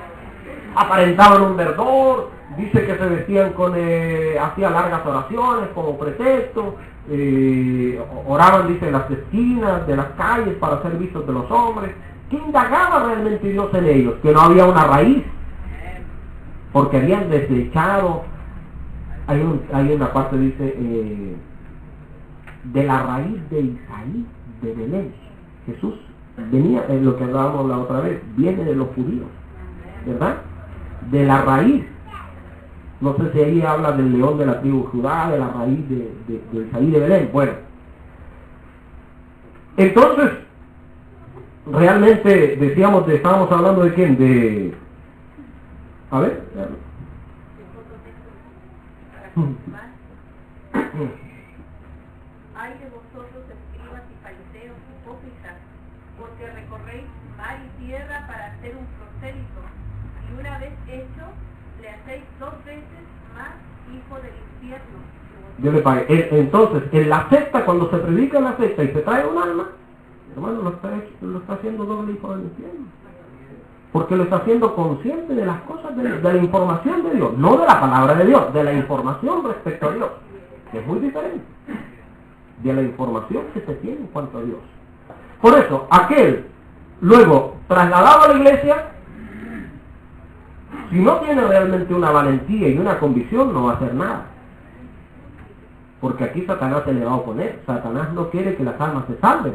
[0.74, 6.76] aparentaban un verdor, dice que se vestían con, eh, hacían largas oraciones como pretexto,
[7.10, 11.92] eh, oraban, dice, en las esquinas de las calles para ser vistos de los hombres.
[12.32, 14.14] ¿Qué indagaba realmente Dios en ellos?
[14.22, 15.22] Que no había una raíz.
[16.72, 18.22] porque habían desechado,
[19.26, 21.36] hay, un, hay una parte dice, eh,
[22.72, 24.26] de la raíz de Isaí,
[24.62, 25.12] de Belén.
[25.66, 25.92] Jesús
[26.50, 29.28] venía, en lo que hablábamos la otra vez, viene de los judíos,
[30.06, 30.36] ¿verdad?
[31.10, 31.84] De la raíz.
[33.02, 36.40] No sé si ahí habla del león de la tribu Judá, de la raíz de
[36.50, 37.28] Isaí de Belén.
[37.30, 37.52] Bueno,
[39.76, 40.30] entonces,
[41.66, 44.74] realmente decíamos, de, estábamos hablando de quién, de...
[46.10, 46.42] A ver.
[52.54, 55.56] Hay de vosotros escribas y fariseos hipócritas,
[56.18, 57.06] porque recorréis
[57.38, 59.62] mar y tierra para hacer un prosélito,
[60.28, 61.24] y una vez hecho,
[61.80, 63.54] le hacéis dos veces más
[63.88, 64.98] hijo del infierno.
[65.58, 66.06] Yo le pague.
[66.08, 69.42] Eh, Entonces, en la secta, cuando se predica en la secta y se trae un
[69.42, 69.70] alma,
[70.34, 70.90] hermano, lo está,
[71.20, 72.86] lo está haciendo doble hijo del infierno.
[73.92, 77.66] Porque lo está haciendo consciente de las cosas, de la información de Dios, no de
[77.66, 80.10] la palabra de Dios, de la información respecto a Dios,
[80.70, 81.44] que es muy diferente,
[82.62, 84.58] de la información que se tiene en cuanto a Dios.
[85.42, 86.46] Por eso, aquel,
[87.00, 88.92] luego, trasladado a la iglesia,
[90.90, 94.26] si no tiene realmente una valentía y una convicción, no va a hacer nada.
[96.02, 97.60] Porque aquí Satanás se le va a oponer.
[97.64, 99.54] Satanás no quiere que las almas se salven.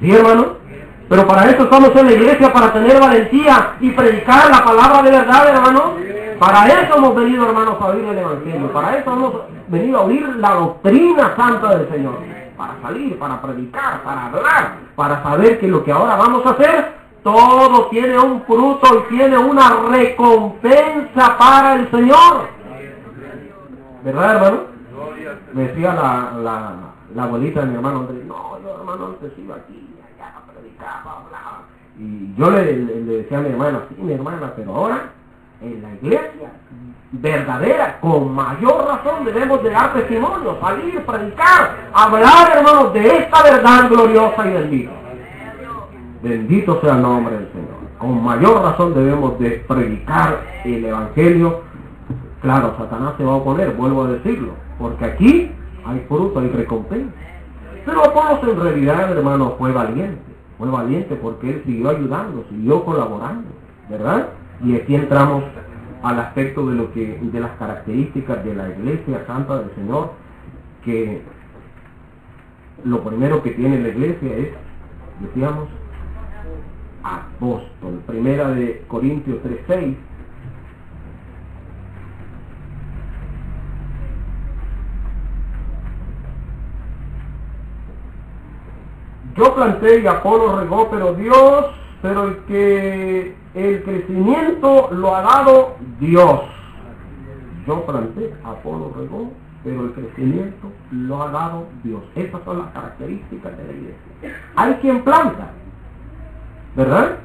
[0.00, 0.60] ¿Sí, hermano?
[1.08, 5.10] Pero para eso estamos en la iglesia, para tener valentía y predicar la palabra de
[5.10, 5.94] verdad, hermano.
[6.38, 8.72] Para eso hemos venido, hermanos, a oír el Evangelio.
[8.72, 9.32] Para eso hemos
[9.68, 12.14] venido a oír la doctrina santa del Señor.
[12.56, 16.92] Para salir, para predicar, para hablar, para saber que lo que ahora vamos a hacer,
[17.22, 22.48] todo tiene un fruto y tiene una recompensa para el Señor.
[24.04, 24.60] ¿Verdad, hermano?
[25.52, 29.89] Me decía la, la, abuelita de mi hermano Andrés, no, yo hermano antes iba aquí,
[31.98, 35.10] Y yo le, decía a mi hermana, sí, mi hermana, pero ahora
[35.60, 36.50] en la iglesia
[37.12, 43.88] verdadera, con mayor razón debemos de dar testimonio, salir, predicar, hablar, hermanos, de esta verdad
[43.90, 44.92] gloriosa y bendita.
[46.22, 47.80] Bendito sea el nombre del Señor.
[47.98, 51.62] Con mayor razón debemos de predicar el Evangelio.
[52.40, 55.52] Claro, Satanás se va a oponer, vuelvo a decirlo, porque aquí
[55.84, 57.12] hay fruto, hay recompensa.
[57.84, 60.29] Pero Apolos en realidad, hermano, fue valiente.
[60.60, 63.48] Fue valiente porque él siguió ayudando, siguió colaborando,
[63.88, 64.28] ¿verdad?
[64.62, 65.42] Y aquí entramos
[66.02, 70.12] al aspecto de lo que de las características de la iglesia santa del Señor,
[70.84, 71.22] que
[72.84, 74.48] lo primero que tiene la iglesia es,
[75.20, 75.66] decíamos,
[77.04, 78.02] apóstol.
[78.06, 79.94] Primera de Corintios 3.6.
[89.40, 91.66] Yo planté y Apolo regó, pero Dios,
[92.02, 96.42] pero el que el crecimiento lo ha dado Dios.
[97.66, 99.30] Yo planté, Apolo regó,
[99.64, 102.02] pero el crecimiento lo ha dado Dios.
[102.16, 104.42] Esas son las características de la iglesia.
[104.56, 105.52] Hay quien planta,
[106.76, 107.16] ¿verdad?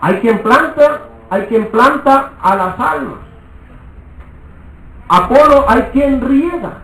[0.00, 3.20] Hay quien planta, hay quien planta a las almas.
[5.08, 6.82] Apolo hay quien riega.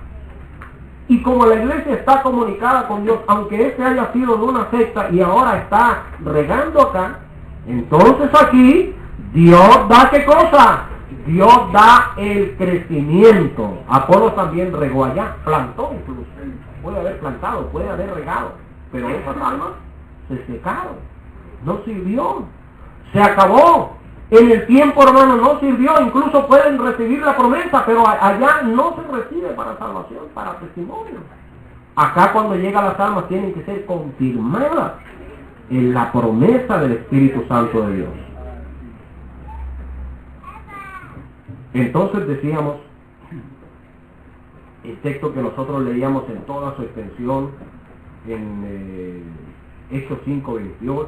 [1.13, 5.11] Y como la iglesia está comunicada con Dios, aunque este haya sido de una secta
[5.11, 7.19] y ahora está regando acá,
[7.67, 8.95] entonces aquí
[9.35, 10.85] Dios da qué cosa?
[11.27, 13.81] Dios da el crecimiento.
[13.89, 16.31] Apolo también regó allá, plantó incluso.
[16.83, 18.53] Puede haber plantado, puede haber regado,
[18.91, 19.73] pero esas almas
[20.29, 20.97] se secaron,
[21.67, 22.45] no sirvió,
[23.13, 23.99] se acabó.
[24.33, 29.15] En el tiempo, hermano, no sirvió, incluso pueden recibir la promesa, pero allá no se
[29.15, 31.21] recibe para salvación, para testimonio.
[31.97, 34.93] Acá cuando llegan las almas tienen que ser confirmadas
[35.69, 38.09] en la promesa del Espíritu Santo de Dios.
[41.75, 42.77] Entonces decíamos,
[44.83, 47.51] el texto que nosotros leíamos en toda su extensión,
[48.27, 49.23] en eh,
[49.91, 51.07] Hechos 5.28,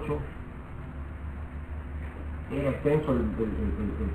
[2.50, 3.24] era extenso el,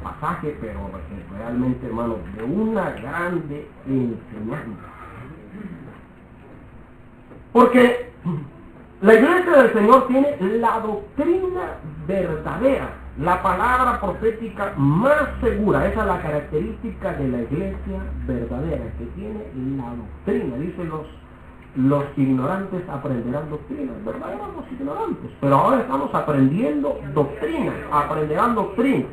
[0.03, 0.89] pasaje, pero
[1.37, 4.87] realmente, hermano, de una grande enseñanza.
[7.51, 8.11] Porque
[9.01, 11.77] la iglesia del Señor tiene la doctrina
[12.07, 15.87] verdadera, la palabra profética más segura.
[15.87, 19.43] Esa es la característica de la iglesia verdadera, que tiene
[19.77, 20.57] la doctrina.
[20.57, 21.07] Dice los,
[21.75, 24.29] los ignorantes aprenderán doctrina, ¿verdad?
[24.71, 29.05] Ignorantes, pero ahora estamos aprendiendo doctrina, aprenderán doctrina.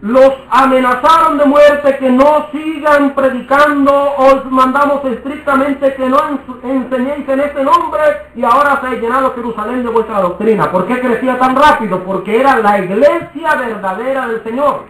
[0.00, 7.28] Los amenazaron de muerte que no sigan predicando, os mandamos estrictamente que no ens- enseñéis
[7.28, 8.00] en este nombre
[8.34, 10.72] y ahora se ha llenado Jerusalén de vuestra doctrina.
[10.72, 12.02] ¿Por qué crecía tan rápido?
[12.02, 14.86] Porque era la iglesia verdadera del Señor.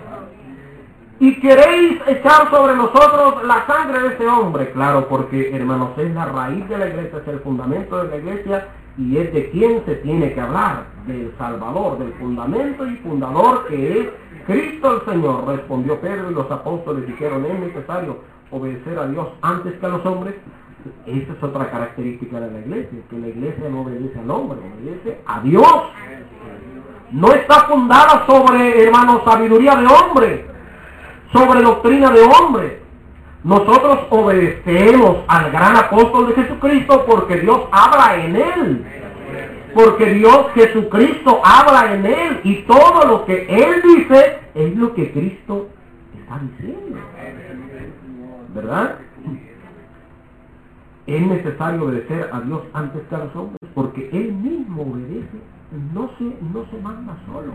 [1.23, 4.73] Y queréis echar sobre nosotros la sangre de ese hombre.
[4.73, 8.69] Claro, porque hermanos, es la raíz de la iglesia, es el fundamento de la iglesia
[8.99, 14.01] y es de quien se tiene que hablar, del Salvador, del fundamento y fundador que
[14.01, 14.09] es
[14.49, 15.47] Cristo el Señor.
[15.47, 18.17] Respondió Pedro y los apóstoles dijeron, es necesario
[18.51, 20.35] obedecer a Dios antes que a los hombres.
[21.07, 25.21] Esa es otra característica de la iglesia, que la iglesia no obedece al hombre, obedece
[25.27, 25.73] a Dios.
[27.13, 30.52] No está fundada sobre, hermanos, sabiduría de hombre,
[31.33, 32.83] sobre doctrina de hombre.
[33.45, 38.85] Nosotros obedecemos al gran apóstol de Jesucristo porque Dios habla en él.
[39.75, 45.11] Porque Dios Jesucristo habla en él y todo lo que él dice es lo que
[45.13, 45.69] Cristo
[46.21, 47.01] está diciendo.
[48.55, 48.97] ¿Verdad?
[51.07, 55.39] Es necesario obedecer a Dios antes que a los hombres porque él mismo obedece,
[55.95, 57.53] no se, no se manda solo.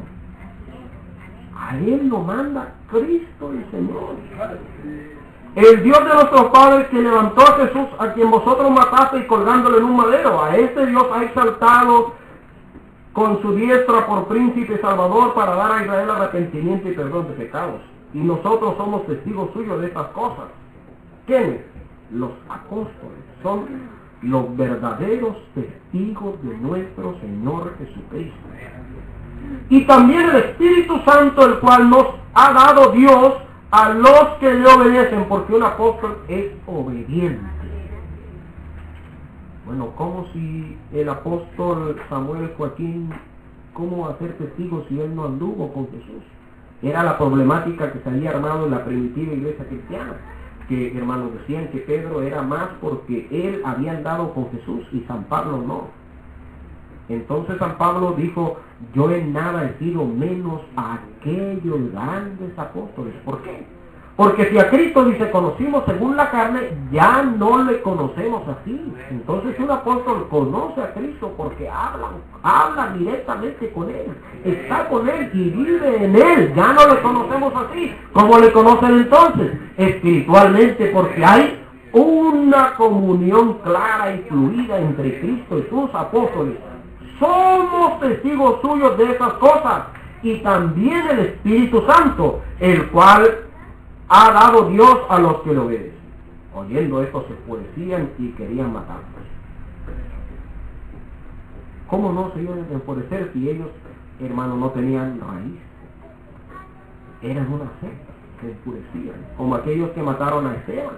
[1.59, 4.15] A él lo manda Cristo el Señor.
[5.55, 9.79] El Dios de nuestros padres que levantó a Jesús, a quien vosotros mataste y colgándole
[9.79, 12.13] en un madero, a este Dios ha exaltado
[13.13, 17.81] con su diestra por príncipe salvador para dar a Israel arrepentimiento y perdón de pecados.
[18.13, 20.45] Y nosotros somos testigos suyos de estas cosas.
[21.25, 21.61] ¿Quiénes?
[22.11, 23.17] Los apóstoles.
[23.41, 23.65] Son
[24.21, 28.37] los verdaderos testigos de nuestro Señor Jesucristo.
[29.69, 33.33] Y también el Espíritu Santo, el cual nos ha dado Dios
[33.71, 37.57] a los que le obedecen, porque un apóstol es obediente.
[39.65, 43.09] Bueno, como si el apóstol Samuel Joaquín,
[43.73, 46.23] ¿cómo ser testigo si él no anduvo con Jesús?
[46.81, 50.13] Era la problemática que se había armado en la primitiva iglesia cristiana,
[50.69, 55.25] que hermanos decían que Pedro era más porque él había andado con Jesús y San
[55.25, 55.87] Pablo no.
[57.09, 58.57] Entonces San Pablo dijo,
[58.93, 63.13] yo en nada he sido menos a aquellos grandes apóstoles.
[63.23, 63.65] ¿Por qué?
[64.17, 68.93] Porque si a Cristo dice conocimos según la carne, ya no le conocemos así.
[69.11, 72.07] Entonces un apóstol conoce a Cristo porque habla,
[72.41, 74.07] habla directamente con Él,
[74.43, 76.51] está con Él y vive en Él.
[76.55, 77.95] Ya no le conocemos así.
[78.11, 79.51] ¿Cómo le conocen entonces?
[79.77, 86.55] Espiritualmente porque hay una comunión clara y fluida entre Cristo y sus apóstoles
[87.19, 89.83] somos testigos suyos de esas cosas.
[90.23, 93.45] Y también el Espíritu Santo, el cual
[94.09, 95.93] ha dado Dios a los que lo obedecen.
[96.55, 99.05] Oyendo esto se enfurecían y querían matarlos.
[101.87, 103.69] ¿Cómo no se iban a enfurecer si ellos,
[104.19, 105.59] hermanos, no tenían raíz?
[107.21, 110.97] Eran una secta, se enfurecían, como aquellos que mataron a Esteban,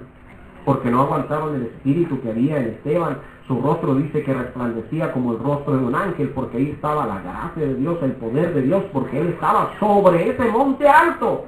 [0.65, 5.33] porque no aguantaron el espíritu que había en Esteban, su rostro dice que resplandecía como
[5.33, 8.61] el rostro de un ángel, porque ahí estaba la gracia de Dios, el poder de
[8.61, 11.45] Dios, porque Él estaba sobre ese monte alto,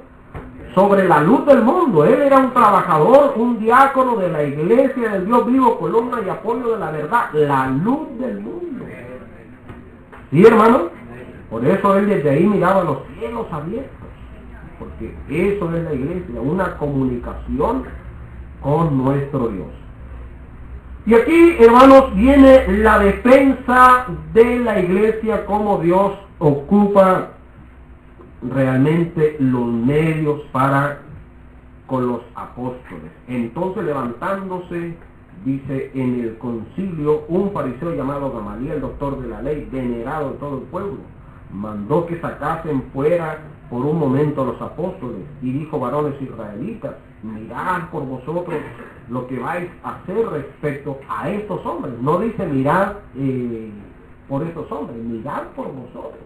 [0.73, 2.03] sobre la luz del mundo.
[2.03, 6.73] Él era un trabajador, un diácono de la iglesia del Dios vivo, columna y apoyo
[6.73, 8.85] de la verdad, la luz del mundo.
[10.31, 10.89] ¿Sí, hermano?
[11.51, 13.91] Por eso Él desde ahí miraba los cielos abiertos,
[14.79, 17.83] porque eso es la iglesia, una comunicación
[18.61, 19.67] con nuestro Dios.
[21.05, 27.29] Y aquí, hermanos, viene la defensa de la iglesia, como Dios ocupa
[28.41, 30.99] realmente los medios para
[31.87, 33.11] con los apóstoles.
[33.27, 34.95] Entonces, levantándose,
[35.43, 40.59] dice en el concilio, un fariseo llamado Gamaliel, doctor de la ley, venerado de todo
[40.59, 40.99] el pueblo,
[41.51, 43.39] mandó que sacasen fuera
[43.69, 46.93] por un momento a los apóstoles y dijo, varones israelitas,
[47.23, 48.55] mirad por vosotros
[49.09, 51.93] lo que vais a hacer respecto a estos hombres.
[52.01, 53.71] No dice mirad eh,
[54.27, 56.21] por estos hombres, mirad por vosotros.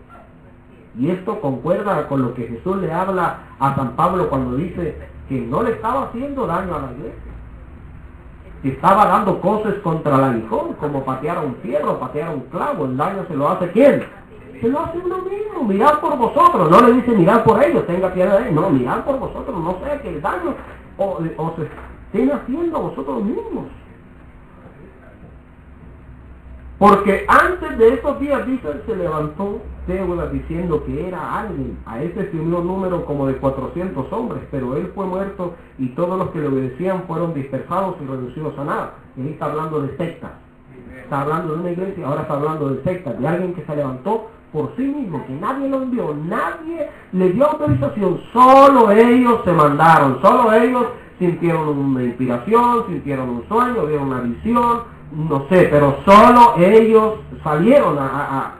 [0.98, 5.42] Y esto concuerda con lo que Jesús le habla a San Pablo cuando dice que
[5.42, 7.32] no le estaba haciendo daño a la iglesia.
[8.62, 12.42] Que estaba dando cosas contra el aguijón, como patear a un fierro, patear a un
[12.42, 12.86] clavo.
[12.86, 14.06] El daño se lo hace quién?
[14.62, 15.64] Se lo hace uno mismo.
[15.68, 16.72] Mirad por vosotros.
[16.72, 18.62] No le dice mirad por ellos, tenga piedad de ellos.
[18.62, 19.60] No, mirad por vosotros.
[19.60, 20.56] No sea que el daño
[20.98, 23.66] o, o se estén haciendo a vosotros mismos.
[26.78, 31.78] Porque antes de esos días, dice, se levantó Teudas diciendo que era alguien.
[31.86, 35.88] A ese se unió un número como de 400 hombres, pero él fue muerto y
[35.90, 38.94] todos los que le obedecían fueron dispersados y reducidos a nada.
[39.16, 40.32] Y ahí está hablando de sectas.
[41.02, 44.28] Está hablando de una iglesia, ahora está hablando de sectas, de alguien que se levantó
[44.56, 50.20] por sí mismo, que nadie lo envió, nadie le dio autorización, solo ellos se mandaron,
[50.22, 50.88] solo ellos
[51.20, 57.98] sintieron una inspiración, sintieron un sueño, vieron una visión, no sé, pero solo ellos salieron
[58.00, 58.54] a,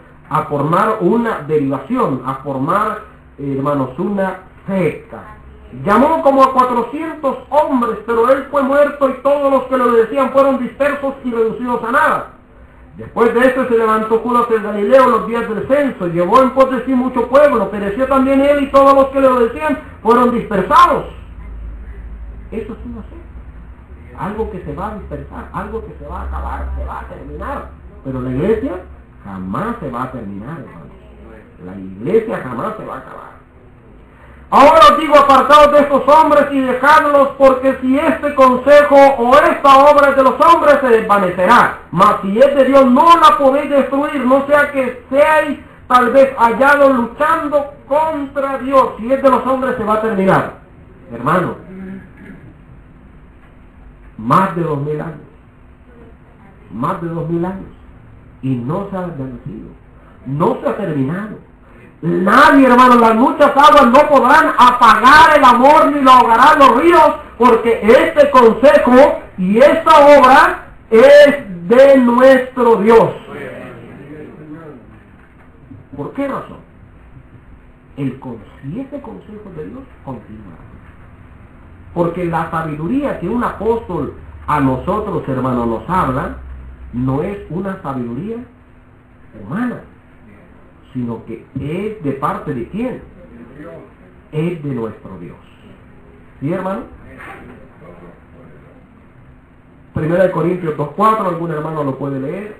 [0.50, 3.04] formar una derivación, a formar,
[3.40, 5.38] hermanos, una secta.
[5.86, 10.32] Llamó como a 400 hombres, pero él fue muerto y todos los que lo decían
[10.32, 12.35] fueron dispersos y reducidos a nada.
[12.98, 16.72] Después de esto se levantó Judas el Galileo los días del censo, llevó en pos
[16.72, 21.06] de sí mucho pueblo, pereció también él y todos los que lo decían fueron dispersados.
[22.52, 23.16] Eso es una fe.
[24.18, 27.08] Algo que se va a dispersar, algo que se va a acabar, se va a
[27.08, 27.70] terminar.
[28.06, 28.72] Pero la iglesia
[29.26, 30.86] jamás se va a terminar, hermanos.
[31.66, 33.35] La iglesia jamás se va a acabar.
[34.52, 39.78] Ahora os digo, apartados de estos hombres y dejadlos, porque si este consejo o esta
[39.78, 41.80] obra es de los hombres, se desvanecerá.
[41.92, 46.34] Mas si es de Dios, no la podéis destruir, no sea que seáis tal vez
[46.38, 48.94] hallados luchando contra Dios.
[49.00, 50.54] Si es de los hombres, se va a terminar.
[51.12, 51.56] Hermano,
[54.18, 55.20] más de dos mil años.
[56.72, 57.72] Más de dos mil años.
[58.42, 59.70] Y no se ha desvanecido.
[60.26, 61.38] No se ha terminado.
[62.06, 67.16] Nadie, hermano, las muchas aguas no podrán apagar el amor ni lo ahogarán los ríos,
[67.36, 73.10] porque este consejo y esta obra es de nuestro Dios.
[75.98, 76.60] ¿Por qué razón?
[77.98, 78.20] El,
[78.78, 80.62] ese consejo de Dios continuará.
[81.96, 84.14] Porque la sabiduría que un apóstol
[84.46, 86.38] a nosotros, hermanos, nos habla,
[86.94, 88.38] no es una sabiduría
[89.42, 89.82] humana
[90.96, 93.02] sino que es de parte de quién?
[94.32, 95.36] Es de nuestro Dios.
[96.40, 96.84] ¿Sí, hermano?
[99.94, 102.56] Primera de Corintios 2.4, algún hermano lo puede leer.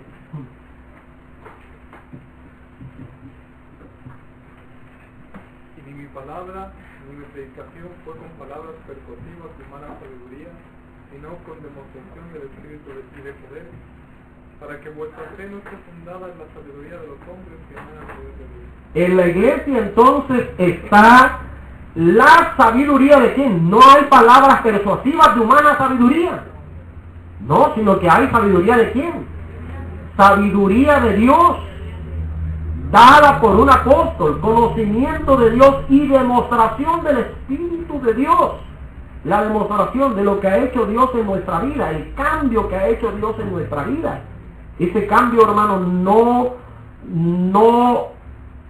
[5.78, 6.74] Y ni mi palabra,
[7.10, 10.52] ni mi predicación fue con palabras persuasivas de humana sabiduría,
[11.12, 12.90] sino con demostración del Espíritu
[13.24, 13.68] de poder,
[14.66, 17.60] para que vuestra fe no esté fundada en la sabiduría de los hombres.
[18.96, 21.40] En la iglesia entonces está
[21.94, 23.70] la sabiduría de quién.
[23.70, 26.44] No hay palabras persuasivas de humana sabiduría.
[27.48, 29.28] No, sino que hay sabiduría de quién.
[30.18, 31.58] Sabiduría de Dios.
[32.90, 34.40] Dada por un apóstol.
[34.40, 38.54] Conocimiento de Dios y demostración del Espíritu de Dios.
[39.26, 41.92] La demostración de lo que ha hecho Dios en nuestra vida.
[41.92, 44.22] El cambio que ha hecho Dios en nuestra vida.
[44.78, 46.50] Ese cambio, hermano, no,
[47.08, 48.08] no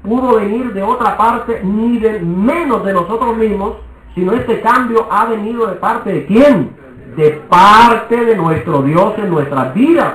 [0.04, 3.78] pudo venir de otra parte, ni de menos de nosotros mismos,
[4.14, 6.76] sino este cambio ha venido de parte de quién?
[7.18, 10.14] De parte de nuestro Dios en nuestras vidas.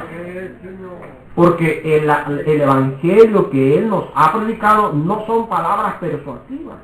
[1.35, 2.11] Porque el,
[2.47, 6.77] el evangelio que Él nos ha predicado no son palabras persuasivas,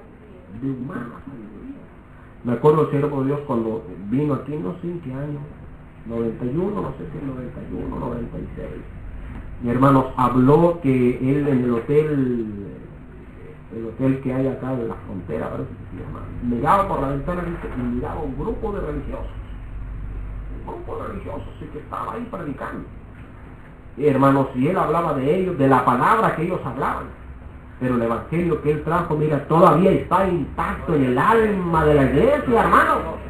[0.60, 1.80] de humana sabiduría.
[2.44, 5.12] Me acuerdo siervo Dios cuando vino aquí, no sé en qué
[6.08, 8.66] 91, no sé si 91, 96.
[9.62, 12.66] Mi hermano habló que él en el hotel
[13.74, 15.50] el hotel que hay acá de la frontera,
[16.42, 19.26] miraba por la ventana y miraba un grupo de religiosos,
[20.60, 22.84] un grupo de religiosos y que estaba ahí predicando.
[23.96, 27.04] Y, hermanos, si él hablaba de ellos, de la palabra que ellos hablaban,
[27.80, 32.02] pero el evangelio que él trajo, mira, todavía está intacto en el alma de la
[32.04, 33.25] iglesia, hermano.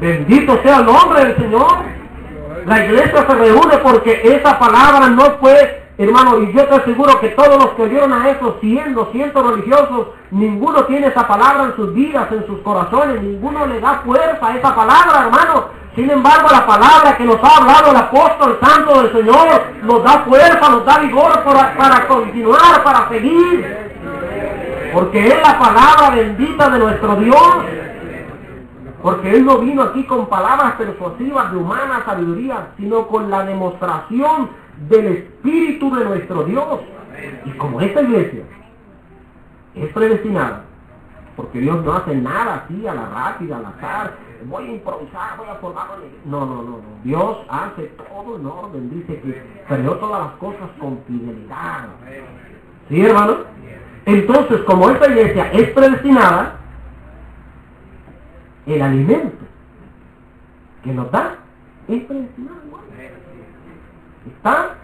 [0.00, 1.76] Bendito sea el nombre del Señor.
[2.66, 7.28] La iglesia se reúne porque esa palabra no fue Hermano, y yo te aseguro que
[7.28, 11.94] todos los que oyeron a esos 100, 200 religiosos, ninguno tiene esa palabra en sus
[11.94, 15.66] vidas, en sus corazones, ninguno le da fuerza a esa palabra, hermano.
[15.94, 20.24] Sin embargo, la palabra que nos ha hablado el apóstol santo del Señor nos da
[20.24, 23.64] fuerza, nos da vigor para, para continuar, para seguir.
[24.92, 27.54] Porque es la palabra bendita de nuestro Dios.
[29.04, 34.48] Porque Él no vino aquí con palabras persuasivas de humana sabiduría, sino con la demostración
[34.88, 36.80] del Espíritu de nuestro Dios.
[37.44, 38.44] Y como esta iglesia
[39.74, 40.64] es predestinada,
[41.36, 44.14] porque Dios no hace nada así a la rápida, al azar,
[44.46, 45.86] voy a improvisar, voy a formar
[46.24, 46.82] No, no, no, no.
[47.02, 51.88] Dios hace todo en orden, dice que creó todas las cosas con fidelidad.
[52.88, 53.36] ¿Sí, hermano?
[54.06, 56.63] Entonces, como esta iglesia es predestinada,
[58.66, 59.44] el alimento
[60.82, 61.38] que nos da
[61.88, 62.64] es predestinado.
[64.26, 64.76] Está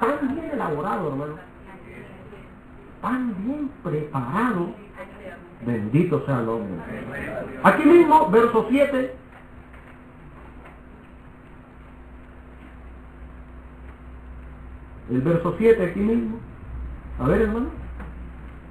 [0.00, 1.34] tan bien elaborado, hermano.
[3.00, 4.74] Tan bien preparado.
[5.64, 6.80] Bendito sea el hombre.
[7.62, 9.14] Aquí mismo, verso 7.
[15.10, 16.38] El verso 7 aquí mismo.
[17.20, 17.70] A ver, hermano.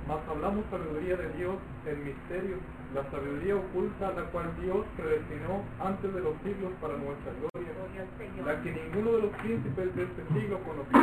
[0.07, 1.55] Mas hablamos sabiduría de Dios
[1.85, 2.57] en misterio
[2.93, 7.71] la sabiduría oculta la cual Dios predestinó antes de los siglos para nuestra gloria,
[8.43, 10.99] la que ninguno de los príncipes de este siglo conoció,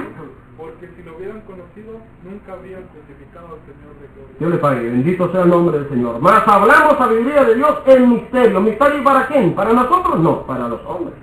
[0.56, 4.36] porque si lo hubieran conocido, nunca habrían crucificado al Señor de gloria.
[4.38, 6.20] Dios le pague, bendito sea el nombre del Señor.
[6.20, 8.60] Más hablamos sabiduría de Dios en misterio.
[8.60, 9.54] ¿Misterio para quién?
[9.54, 10.20] ¿Para nosotros?
[10.20, 11.14] No, para los hombres.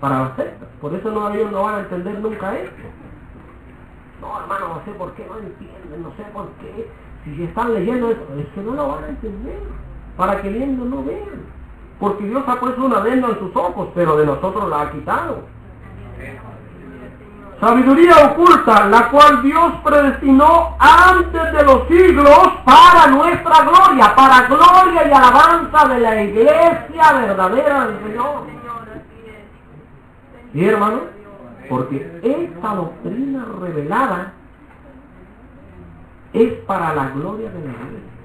[0.00, 0.68] Para las sectas.
[0.80, 2.76] Por eso no, ellos no van a entender nunca esto.
[4.20, 6.88] No, hermano, no sé por qué no entienden, no sé por qué.
[7.24, 9.58] Si están leyendo eso, es que no lo van a entender.
[10.16, 11.46] Para que viendo no vean.
[12.00, 15.42] Porque Dios ha puesto una venda en sus ojos, pero de nosotros la ha quitado.
[17.60, 25.08] Sabiduría oculta, la cual Dios predestinó antes de los siglos para nuestra gloria, para gloria
[25.08, 28.42] y alabanza de la iglesia verdadera del Señor.
[30.52, 31.00] ¿Sí, hermano?
[31.68, 34.32] Porque esta doctrina revelada
[36.32, 38.18] es para la gloria de la iglesia.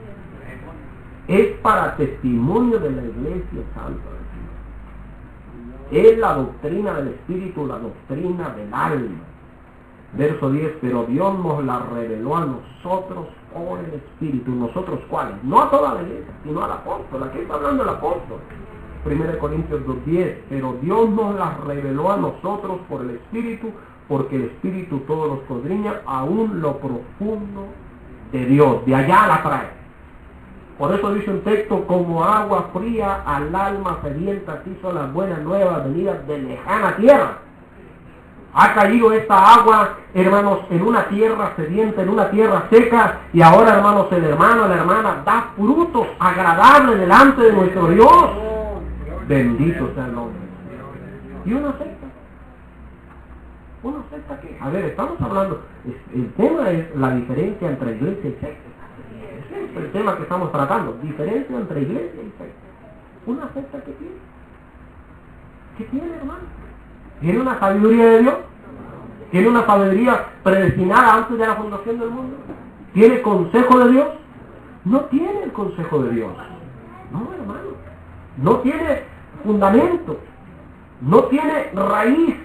[1.28, 4.02] Es para testimonio de la iglesia santa.
[5.92, 9.22] Es la doctrina del Espíritu, la doctrina del alma.
[10.14, 14.52] Verso 10, pero Dios nos la reveló a nosotros por el Espíritu.
[14.52, 15.42] ¿Nosotros cuáles?
[15.44, 17.24] No a toda la iglesia, sino al apóstol.
[17.24, 18.40] Aquí está hablando el apóstol.
[19.06, 23.70] 1 Corintios 2.10, pero Dios nos la reveló a nosotros por el Espíritu,
[24.08, 27.68] porque el Espíritu todo lo escudriña, aún lo profundo
[28.34, 29.84] de Dios, de allá la trae.
[30.78, 35.40] Por eso dice un texto, como agua fría al alma sedienta, así son las buenas
[35.42, 37.38] nuevas venidas de lejana tierra.
[38.56, 43.76] Ha caído esta agua, hermanos, en una tierra sedienta, en una tierra seca, y ahora,
[43.76, 48.30] hermanos, el hermano, la hermana, da frutos agradables delante de nuestro Dios.
[49.28, 50.40] Bendito sea el nombre.
[53.84, 55.62] Una secta que, a ver, estamos hablando,
[56.16, 58.70] el tema es la diferencia entre iglesia y secta.
[59.46, 62.64] Ese es el tema que estamos tratando, diferencia entre iglesia y secta.
[63.26, 64.16] Una secta que tiene.
[65.78, 66.44] ¿Qué tiene, hermano?
[67.20, 68.36] ¿Tiene una sabiduría de Dios?
[69.32, 72.38] ¿Tiene una sabiduría predestinada antes de la fundación del mundo?
[72.94, 74.08] ¿Tiene consejo de Dios?
[74.86, 76.32] No tiene el consejo de Dios.
[77.12, 77.70] No, hermano.
[78.38, 79.04] No tiene
[79.44, 80.20] fundamento.
[81.02, 82.36] No tiene raíz.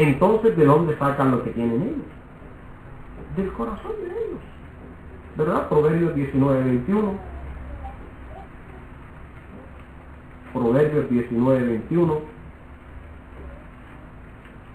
[0.00, 2.06] Entonces, ¿de dónde sacan lo que tienen ellos?
[3.36, 4.40] Del corazón de ellos.
[5.36, 5.68] ¿Verdad?
[5.68, 7.12] Proverbios 19, 21.
[10.54, 12.18] Proverbios 19, 21.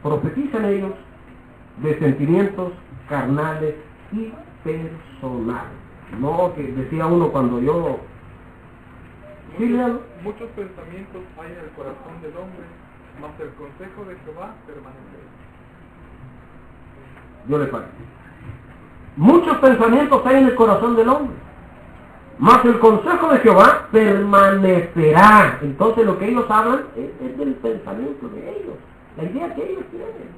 [0.04, 0.92] Profetizan ellos
[1.78, 2.74] de sentimientos
[3.10, 3.74] carnales
[4.12, 4.32] y
[4.64, 5.74] personales.
[6.20, 7.98] No, que decía uno cuando yo...
[9.58, 10.02] Sí, léalo.
[10.22, 12.66] Muchos pensamientos hay en el corazón del hombre,
[13.22, 15.26] mas el consejo de Jehová permanecerá.
[17.48, 17.86] Yo le pago.
[19.18, 21.36] Muchos pensamientos hay en el corazón del hombre.
[22.38, 25.60] Mas el consejo de Jehová permanecerá.
[25.62, 28.76] Entonces lo que ellos hablan es, del pensamiento de ellos.
[29.18, 30.36] La idea que ellos tienen.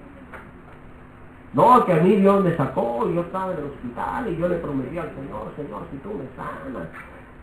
[1.54, 4.58] No, que a mí Dios me sacó yo estaba en el hospital y yo le
[4.58, 6.88] prometí al Señor, Señor, si tú me sanas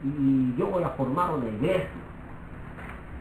[0.04, 1.88] y yo voy a formar una iglesia.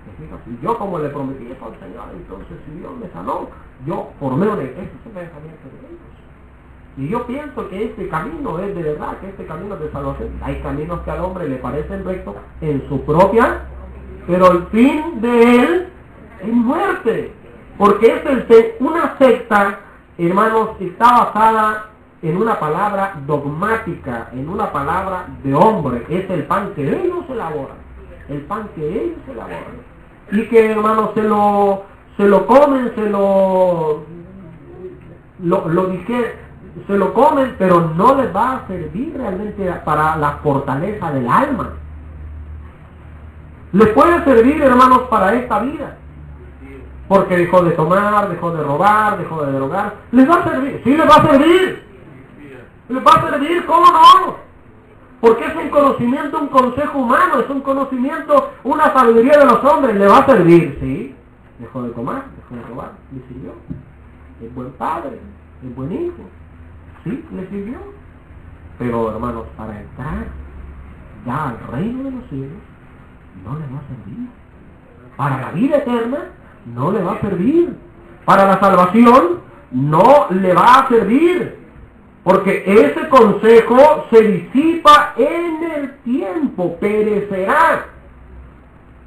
[0.06, 0.40] ¿Me fijas?
[0.48, 3.48] Y yo como le prometí eso al Señor, entonces si Dios me sanó,
[3.86, 4.84] yo formé una iglesia.
[4.84, 6.14] Ese es el pensamiento de ellos.
[6.96, 10.30] Y yo pienso que este camino es de verdad, que este camino de salvación.
[10.44, 13.62] Hay caminos que al hombre le parecen rectos en su propia,
[14.28, 15.88] pero el fin de él
[16.42, 17.34] es muerte.
[17.78, 19.80] Porque es el una secta,
[20.20, 21.90] hermanos, está basada
[22.22, 26.06] en una palabra dogmática, en una palabra de hombre.
[26.10, 27.78] Es el pan que ellos elaboran.
[28.30, 29.93] El pan que ellos elaboran.
[30.32, 31.84] Y que, hermanos, se lo,
[32.18, 34.04] se lo comen, se lo
[35.44, 36.36] lo, lo dije,
[36.88, 41.74] se lo comen, pero no les va a servir realmente para la fortaleza del alma.
[43.74, 45.98] Les puede servir, hermanos, para esta vida.
[47.08, 49.94] Porque dejó de tomar, dejó de robar, dejó de drogar.
[50.12, 51.84] Les va a servir, sí les va a servir.
[52.90, 54.38] Les va a servir, ¿cómo no?
[55.24, 59.96] Porque es un conocimiento, un consejo humano, es un conocimiento, una sabiduría de los hombres.
[59.96, 61.16] Le va a servir, sí.
[61.60, 63.54] Dejó de tomar, dejó de robar, le sirvió
[64.46, 65.20] es buen padre,
[65.64, 66.24] es buen hijo.
[67.06, 67.78] Sí, le sirvió.
[68.78, 70.26] Pero hermanos, para entrar
[71.26, 72.58] ya al reino de los cielos,
[73.46, 74.30] no le va a servir.
[75.16, 76.18] Para la vida eterna,
[76.66, 77.78] no le va a servir.
[78.26, 79.40] Para la salvación,
[79.72, 81.63] no le va a servir.
[82.24, 87.86] Porque ese consejo se disipa en el tiempo, perecerá.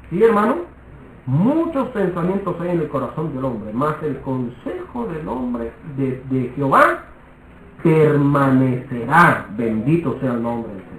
[0.09, 0.57] ¿Sí, hermano?
[1.25, 6.53] Muchos pensamientos hay en el corazón del hombre, más el consejo del hombre de, de
[6.55, 7.03] Jehová
[7.83, 9.45] permanecerá.
[9.57, 10.97] Bendito sea el nombre del Señor.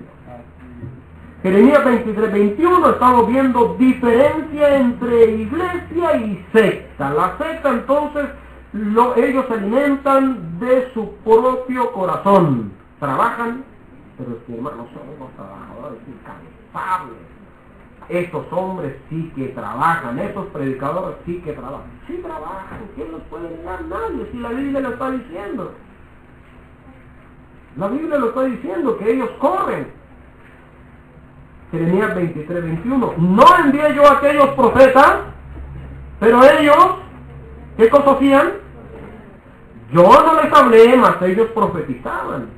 [1.42, 7.10] Jeremías 23, 21 estamos viendo diferencia entre iglesia y secta.
[7.10, 8.26] La secta entonces
[8.72, 12.72] lo, ellos se alimentan de su propio corazón.
[12.98, 13.64] Trabajan,
[14.16, 17.18] pero es que hermanos somos trabajadores incansables.
[18.08, 21.90] Estos hombres sí que trabajan, estos predicadores sí que trabajan.
[22.06, 23.84] Sí trabajan, ¿quién los puede negar?
[23.84, 25.74] Nadie, si la Biblia lo está diciendo.
[27.76, 29.86] La Biblia lo está diciendo, que ellos corren.
[31.70, 33.14] Jeremías 23, 21.
[33.18, 35.18] No envié yo a aquellos profetas,
[36.18, 36.96] pero ellos,
[37.78, 38.52] ¿qué cosa hacían?
[39.90, 42.48] Yo no les hablé, mas ellos profetizaban.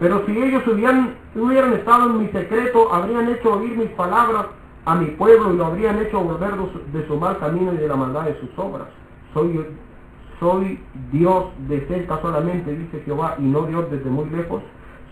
[0.00, 4.46] Pero si ellos hubieran, estado en mi secreto, habrían hecho oír mis palabras
[4.84, 6.54] a mi pueblo y lo habrían hecho volver
[6.92, 8.88] de su mal camino y de la maldad de sus obras.
[9.32, 9.64] Soy,
[10.40, 10.80] soy
[11.12, 14.62] Dios de cerca solamente, dice Jehová, y no Dios desde muy lejos.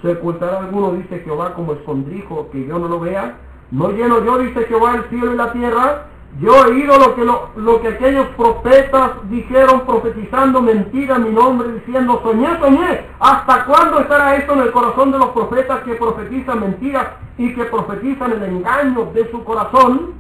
[0.03, 3.37] Se ocultará alguno, dice Jehová, como escondrijo, que yo no lo vea.
[3.71, 6.07] No lleno yo, dice Jehová, el cielo y la tierra.
[6.41, 11.31] Yo he oído lo que, lo, lo que aquellos profetas dijeron profetizando mentira en mi
[11.31, 13.07] nombre, diciendo, soñé, soñé.
[13.21, 17.07] ¿Hasta cuándo estará esto en el corazón de los profetas que profetizan mentiras
[17.39, 20.15] y que profetizan el engaño de su corazón?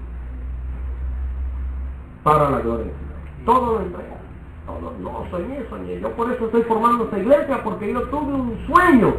[2.22, 2.92] Para la gloria.
[3.44, 4.14] Todo lo entrega.
[5.00, 6.00] No, soñé, soñé.
[6.00, 9.14] Yo por eso estoy formando esta iglesia, porque yo tuve un sueño.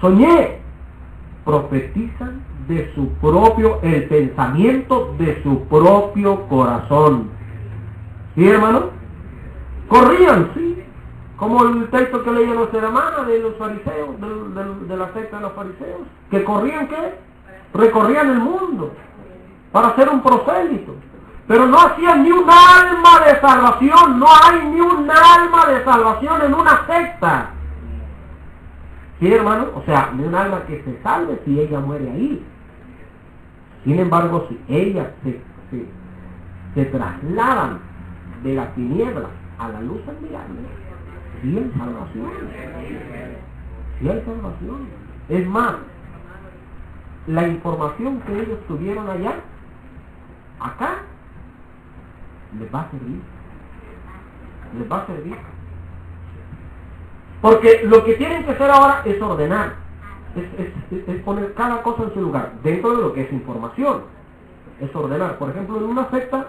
[0.00, 0.60] Soñé.
[1.44, 7.30] Profetizan de su propio, el pensamiento de su propio corazón.
[8.34, 8.90] ¿Sí, hermano?
[9.88, 10.84] Corrían, sí.
[11.36, 15.52] Como el texto que leía nuestra hermana de los fariseos, de, la secta de los
[15.52, 16.00] fariseos.
[16.30, 17.14] Que corrían, ¿qué?
[17.72, 18.92] Recorrían el mundo
[19.72, 20.94] para ser un prosélito.
[21.46, 24.18] Pero no hacían ni un alma de salvación.
[24.18, 27.50] No hay ni un alma de salvación en una secta.
[29.20, 29.68] ¿Sí, hermano?
[29.74, 32.44] O sea, ni un alma que se salve si ella muere ahí.
[33.84, 35.40] Sin embargo, si ellas se,
[36.74, 37.80] se, trasladan
[38.42, 40.60] de la tiniebla a la luz admirable,
[41.42, 42.30] sí hay salvación.
[44.00, 44.88] Sí hay salvación.
[45.28, 45.74] Es más,
[47.26, 49.34] la información que ellos tuvieron allá,
[50.60, 50.98] acá,
[52.58, 53.20] les va a servir.
[54.78, 55.36] Les va a servir.
[57.40, 59.87] Porque lo que tienen que hacer ahora es ordenar
[60.36, 64.02] es, poner cada cosa en su lugar, dentro de lo que es información.
[64.80, 65.38] Es ordenar.
[65.38, 66.48] Por ejemplo, en una secta,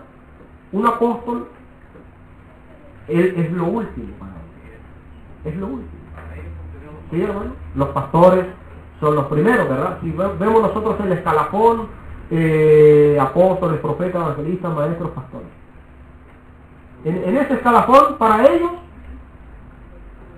[0.71, 1.47] un apóstol
[3.07, 5.51] él es lo último para él.
[5.51, 5.99] Es lo último.
[7.75, 8.45] Los pastores
[8.99, 9.97] son los primeros, ¿verdad?
[10.01, 11.87] Si vemos nosotros el escalafón,
[12.29, 15.47] eh, apóstoles, profetas, evangelistas, maestros, pastores.
[17.05, 18.71] En ese escalafón, para ellos,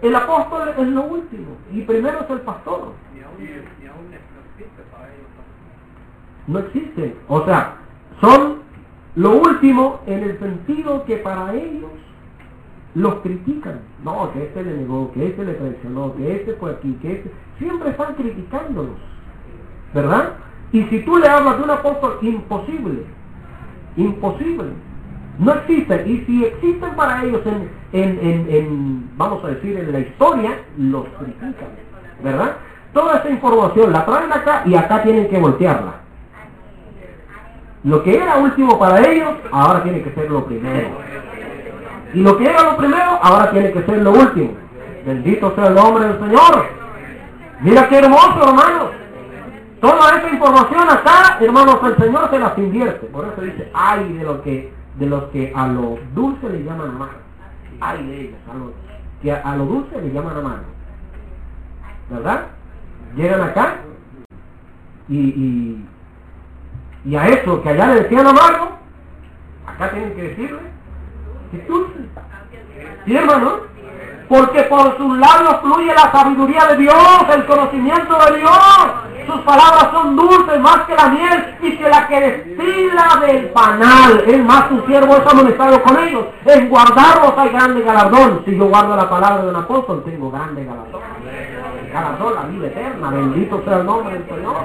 [0.02, 1.58] el apóstol es lo último.
[1.72, 2.94] Y primero es el pastor.
[6.48, 7.16] No existe.
[7.28, 7.76] O sea,
[8.20, 8.60] son
[9.16, 11.92] lo último en el sentido que para ellos
[12.96, 13.82] los critican.
[14.04, 17.32] No, que este le negó, que este le traicionó, que este fue aquí, que este...
[17.58, 18.98] Siempre están criticándolos.
[19.94, 20.34] ¿Verdad?
[20.72, 23.04] Y si tú le hablas de un apóstol, imposible.
[23.98, 24.70] Imposible.
[25.38, 26.10] No existen.
[26.10, 31.06] Y si existen para ellos en, en, en vamos a decir, en la historia, los
[31.20, 31.56] critican.
[32.24, 32.56] ¿Verdad?
[32.94, 35.94] Toda esa información la traen acá y acá tienen que voltearla.
[37.84, 40.90] Lo que era último para ellos, ahora tiene que ser lo primero.
[42.14, 44.52] Y lo que era lo primero, ahora tiene que ser lo último.
[45.06, 46.66] Bendito sea el nombre del Señor.
[47.62, 48.92] Mira qué hermoso, hermanos.
[49.80, 53.08] Toda esa información acá, hermanos, el Señor se las invierte.
[53.08, 56.90] Por eso dice, ay de lo que, de los que a lo dulce le llaman
[56.90, 57.16] amargo.
[57.80, 58.74] Ay de ellos, a lo,
[59.24, 60.66] que a, lo dulce le llaman amargo.
[62.12, 62.42] ¿Verdad?
[63.16, 63.76] Llegan acá
[65.10, 65.84] y,
[67.06, 68.78] y, a eso que allá le decían amargo,
[69.68, 70.60] acá tienen que decirle
[71.52, 71.94] que dulce.
[73.06, 73.72] ¿Sí, hermano?
[74.30, 78.60] Porque por sus labios fluye la sabiduría de Dios, el conocimiento de Dios.
[79.28, 84.24] Sus palabras son dulces más que la miel y que la que destila del panal.
[84.26, 86.26] Es más, su siervo es amonestado con ellos.
[86.46, 88.44] En guardarlos hay grande galardón.
[88.46, 91.11] Si yo guardo la palabra de un apóstol, tengo grande galardón
[91.92, 93.10] galardón, la vida eterna.
[93.12, 94.56] Bendito sea el nombre del Señor.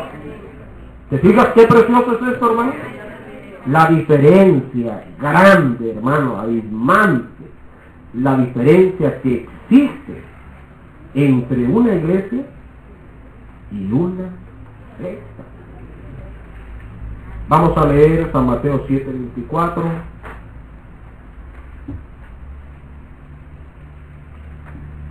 [1.11, 2.72] ¿Te fijas qué precioso es esto, hermano?
[3.66, 7.45] La diferencia grande, hermano, abismante.
[8.14, 10.22] La diferencia que existe
[11.14, 12.45] entre una iglesia
[13.72, 14.31] y una
[14.99, 15.43] secta.
[17.49, 19.85] Vamos a leer San Mateo 7, 24.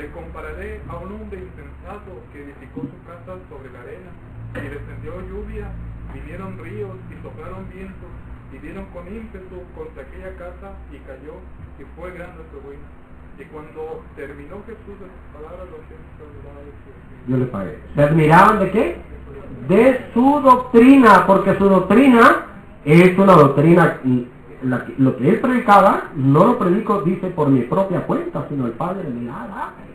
[0.00, 4.10] le compararé a un hombre insensato que edificó su casa sobre la arena
[4.56, 5.68] y descendió lluvia,
[6.14, 8.08] vinieron ríos y soplaron vientos
[8.48, 11.36] y dieron con ímpetu contra aquella casa y cayó
[11.76, 12.88] y fue grande su ruina.
[13.38, 17.78] Y cuando terminó Jesús de sus palabras, los Yo le pagué.
[17.94, 18.96] ¿Se admiraban de qué?
[19.68, 22.46] De su doctrina, porque su doctrina
[22.84, 24.00] es una doctrina,
[24.62, 28.72] la lo que él predicaba, no lo predico, dice, por mi propia cuenta, sino el
[28.72, 29.89] Padre me la dado.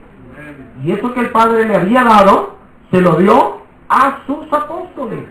[0.83, 2.55] Y eso que el Padre le había dado,
[2.91, 5.25] se lo dio a sus apóstoles.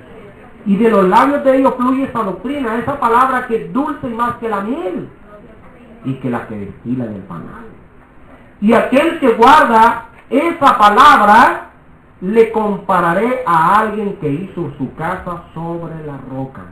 [0.66, 4.36] Y de los labios de ellos fluye esa doctrina, esa palabra que es dulce más
[4.36, 5.08] que la miel
[6.04, 7.66] y que la que destila del panal.
[8.60, 11.70] Y aquel que guarda esa palabra,
[12.20, 16.62] le compararé a alguien que hizo su casa sobre la roca.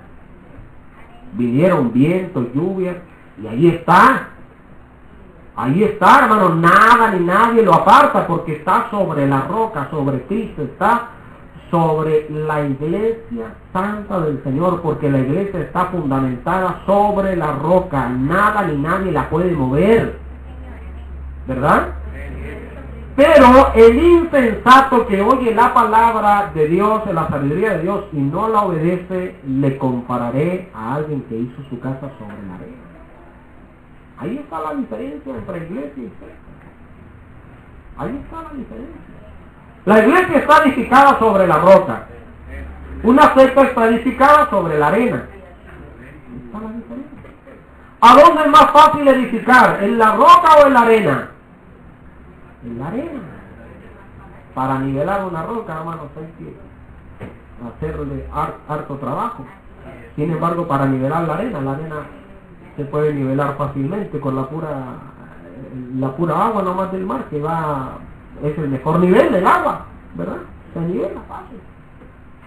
[1.34, 2.96] Vinieron vientos, lluvias,
[3.42, 4.28] y ahí está.
[5.54, 10.62] Ahí está, hermano, nada ni nadie lo aparta porque está sobre la roca, sobre Cristo,
[10.62, 11.10] está
[11.70, 18.62] sobre la iglesia santa del Señor, porque la iglesia está fundamentada sobre la roca, nada
[18.62, 20.18] ni nadie la puede mover,
[21.46, 21.88] ¿verdad?
[23.14, 28.48] Pero el insensato que oye la palabra de Dios, la sabiduría de Dios y no
[28.48, 32.71] la obedece, le compararé a alguien que hizo su casa sobre la arena.
[34.22, 36.52] Ahí está la diferencia entre iglesia y secta.
[37.98, 39.00] Ahí está la diferencia.
[39.84, 42.06] La iglesia está edificada sobre la roca.
[43.02, 45.24] Una secta está edificada sobre la arena.
[45.28, 47.18] Ahí está la diferencia.
[48.00, 49.82] ¿A dónde es más fácil edificar?
[49.82, 51.28] ¿En la roca o en la arena?
[52.64, 53.20] En la arena.
[54.54, 56.56] Para nivelar una roca, hermanos, hay que
[57.86, 59.44] hacerle har- harto trabajo.
[60.14, 61.96] Sin embargo, para nivelar la arena, la arena
[62.76, 64.96] se puede nivelar fácilmente con la pura
[65.96, 67.98] la pura agua nomás del mar que va
[68.42, 70.38] es el mejor nivel del agua verdad
[70.74, 71.58] se nivela fácil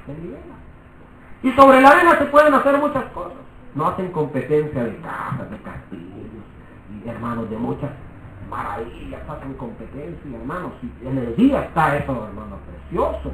[0.06, 0.56] se nivela.
[1.44, 3.38] Y sobre la arena se pueden hacer muchas cosas.
[3.76, 6.46] No hacen competencia de casas de castillos
[6.90, 7.92] y hermanos de muchas
[8.50, 13.32] maravillas hacen competencia hermanos y en el día está eso hermano precioso.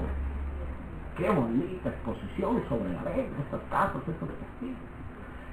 [1.17, 4.90] Qué bonita exposición sobre la arena estas casas estos castillos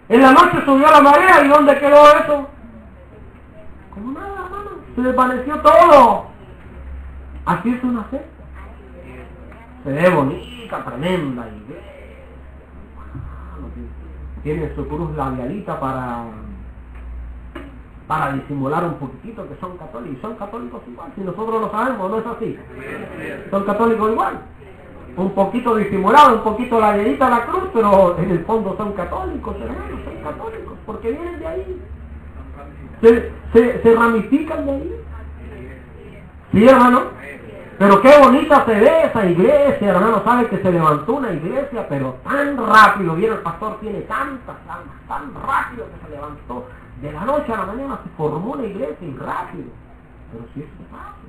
[0.09, 2.49] en la noche subió la marea y ¿dónde quedó eso?
[3.95, 4.71] Como nada, hermano.
[4.95, 6.27] Se desvaneció todo.
[7.45, 8.27] Así es una secta.
[9.85, 11.47] Se ve bonita, tremenda.
[11.47, 11.69] Hermano,
[14.43, 16.25] Tiene su cruz labialita para
[18.07, 20.19] para disimular un poquitito que son católicos.
[20.19, 21.13] Y son católicos igual.
[21.15, 22.59] Si nosotros lo sabemos, no es así.
[23.51, 24.41] Son católicos igual
[25.19, 28.93] un poquito disimulado, un poquito la llenita a la cruz, pero en el fondo son
[28.93, 31.83] católicos, hermanos, son católicos, porque vienen de ahí.
[33.53, 35.05] Se, ramifican de ahí.
[36.53, 37.03] Sí, hermano.
[37.79, 40.23] Pero qué bonita se ve esa iglesia, hermano.
[40.25, 43.15] Sabe que se levantó una iglesia, pero tan rápido.
[43.15, 46.67] Vieron, el pastor tiene tantas almas, tan rápido que se levantó.
[47.01, 49.67] De la noche a la mañana se formó una iglesia y rápido.
[50.33, 51.28] Pero si eso es fácil.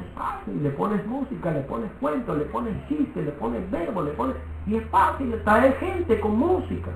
[0.00, 4.12] Es fácil, le pones música, le pones cuentos, le pones chistes, le pones verbo, le
[4.12, 4.36] pones...
[4.66, 6.90] Y es fácil traer gente con música.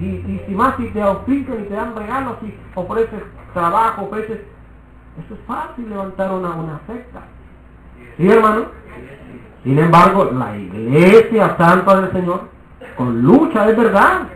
[0.00, 3.22] Y, y si más si te auspician y te dan regalos y ofreces
[3.52, 4.40] trabajo, ofreces...
[5.24, 7.20] Eso es fácil levantar una, una secta.
[8.16, 8.66] ¿Sí, hermano?
[9.62, 12.42] Sin embargo, la iglesia santa del Señor,
[12.96, 14.28] con lucha, es verdad,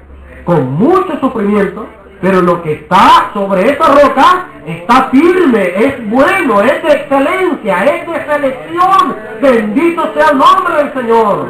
[0.45, 1.86] con mucho sufrimiento,
[2.21, 8.07] pero lo que está sobre esa roca está firme, es bueno, es de excelencia, es
[8.07, 9.16] de selección.
[9.41, 11.49] Bendito sea el nombre del Señor.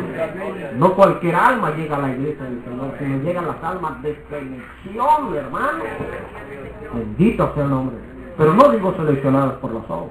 [0.77, 5.35] No cualquier alma llega a la iglesia del Señor, sino llegan las almas de selección,
[5.35, 5.85] hermano.
[6.95, 7.97] Bendito sea el nombre.
[8.39, 10.11] Pero no digo seleccionadas por los ojos.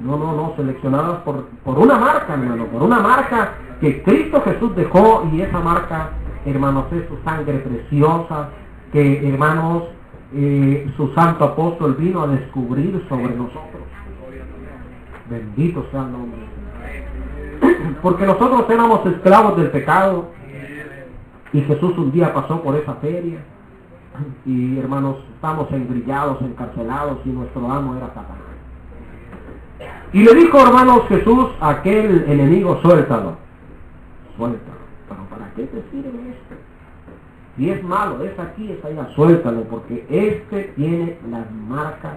[0.00, 4.74] No, no, no, seleccionadas por, por una marca, hermano, por una marca que Cristo Jesús
[4.74, 6.10] dejó y esa marca,
[6.44, 8.48] hermanos, es su sangre preciosa,
[8.92, 9.84] que, hermanos,
[10.34, 13.82] eh, su santo apóstol vino a descubrir sobre nosotros.
[15.28, 16.40] Bendito sea el nombre.
[18.02, 20.30] Porque nosotros éramos esclavos del pecado
[21.52, 23.38] y Jesús un día pasó por esa feria
[24.44, 28.38] y hermanos, estamos engrillados, encarcelados y nuestro amo era Satanás.
[30.12, 33.36] Y le dijo, hermanos Jesús, aquel enemigo, suéltalo.
[34.36, 34.82] Suéltalo.
[35.08, 36.61] Pero ¿para qué te sirve esto?
[37.56, 42.14] Si es malo, es aquí, es allá, suéltalo, porque este tiene las marcas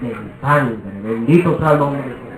[0.00, 0.76] de mi sangre.
[1.02, 2.28] Bendito sea el nombre de Jesús.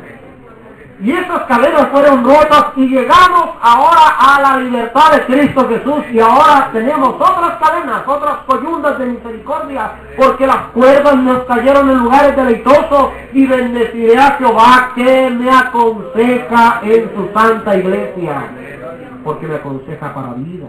[1.02, 6.20] Y esas cadenas fueron rotas y llegamos ahora a la libertad de Cristo Jesús y
[6.20, 12.36] ahora tenemos otras cadenas, otras coyundas de misericordia, porque las cuerdas nos cayeron en lugares
[12.36, 18.42] deleitosos y bendeciré a Jehová que me aconseja en su santa iglesia,
[19.24, 20.68] porque me aconseja para vida.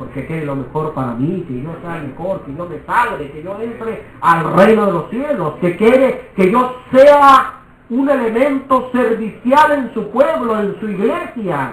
[0.00, 3.42] Porque quiere lo mejor para mí, que yo sea mejor, que yo me salve, que
[3.42, 9.72] yo entre al reino de los cielos, que quiere que yo sea un elemento servicial
[9.72, 11.72] en su pueblo, en su iglesia.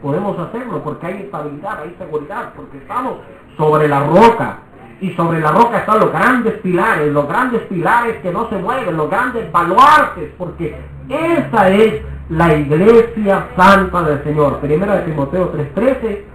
[0.00, 3.16] Podemos hacerlo porque hay estabilidad, hay seguridad, porque estamos
[3.58, 4.60] sobre la roca.
[5.02, 8.96] Y sobre la roca están los grandes pilares, los grandes pilares que no se mueven,
[8.96, 10.78] los grandes baluartes, porque
[11.10, 12.00] esa es
[12.30, 14.60] la iglesia santa del Señor.
[14.60, 16.29] Primera de Timoteo 3.13.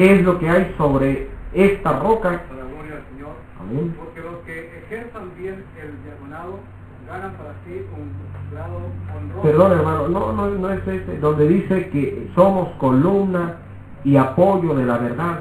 [0.00, 2.40] ¿Qué es lo que hay sobre esta roca?
[3.60, 3.94] Amén
[4.90, 6.58] ejerzan bien el diaconado,
[7.06, 8.10] ganan para sí un
[8.50, 8.80] grado
[9.14, 9.42] honroso.
[9.42, 13.56] Perdón, hermano, no, no, no es ese, donde dice que somos columna
[14.02, 15.40] y apoyo de la verdad.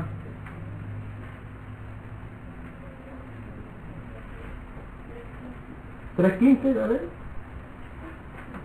[6.17, 7.07] ¿3.15, ver?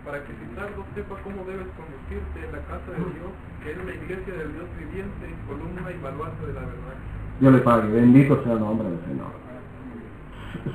[0.04, 3.30] Para que si no sepa cómo debes conducirte en la casa de Dios,
[7.40, 9.32] Dios le pague, bendito sea el nombre del Señor.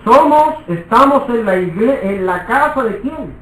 [0.04, 3.34] Somos, estamos en la iglesia, en la casa de quién?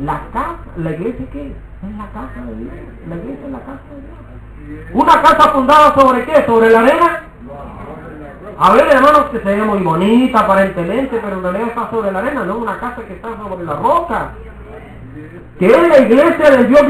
[0.00, 1.96] La casa, la iglesia qué es?
[1.96, 2.72] La casa de Dios.
[3.08, 4.86] La iglesia es la casa de Dios.
[4.92, 6.44] Una casa fundada sobre qué?
[6.46, 7.22] ¿Sobre la arena?
[8.58, 12.18] A ver, hermanos, que se ve muy bonita aparentemente, pero en realidad está sobre la
[12.18, 14.32] arena, no una casa que está sobre la roca
[15.62, 16.86] que es la iglesia del Dios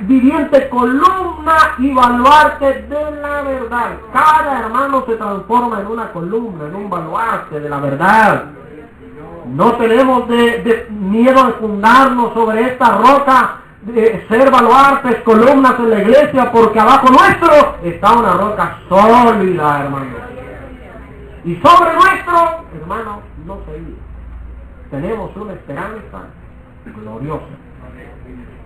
[0.00, 3.92] viviente, columna y baluarte de la verdad.
[4.12, 8.44] Cada hermano se transforma en una columna, en un baluarte de la verdad.
[9.46, 16.02] No tenemos de, miedo de fundarnos sobre esta roca, de ser baluartes, columnas en la
[16.02, 20.16] iglesia, porque abajo nuestro está una roca sólida, hermano.
[21.46, 26.18] Y sobre nuestro, hermano, no se Tenemos una esperanza
[26.84, 27.69] gloriosa.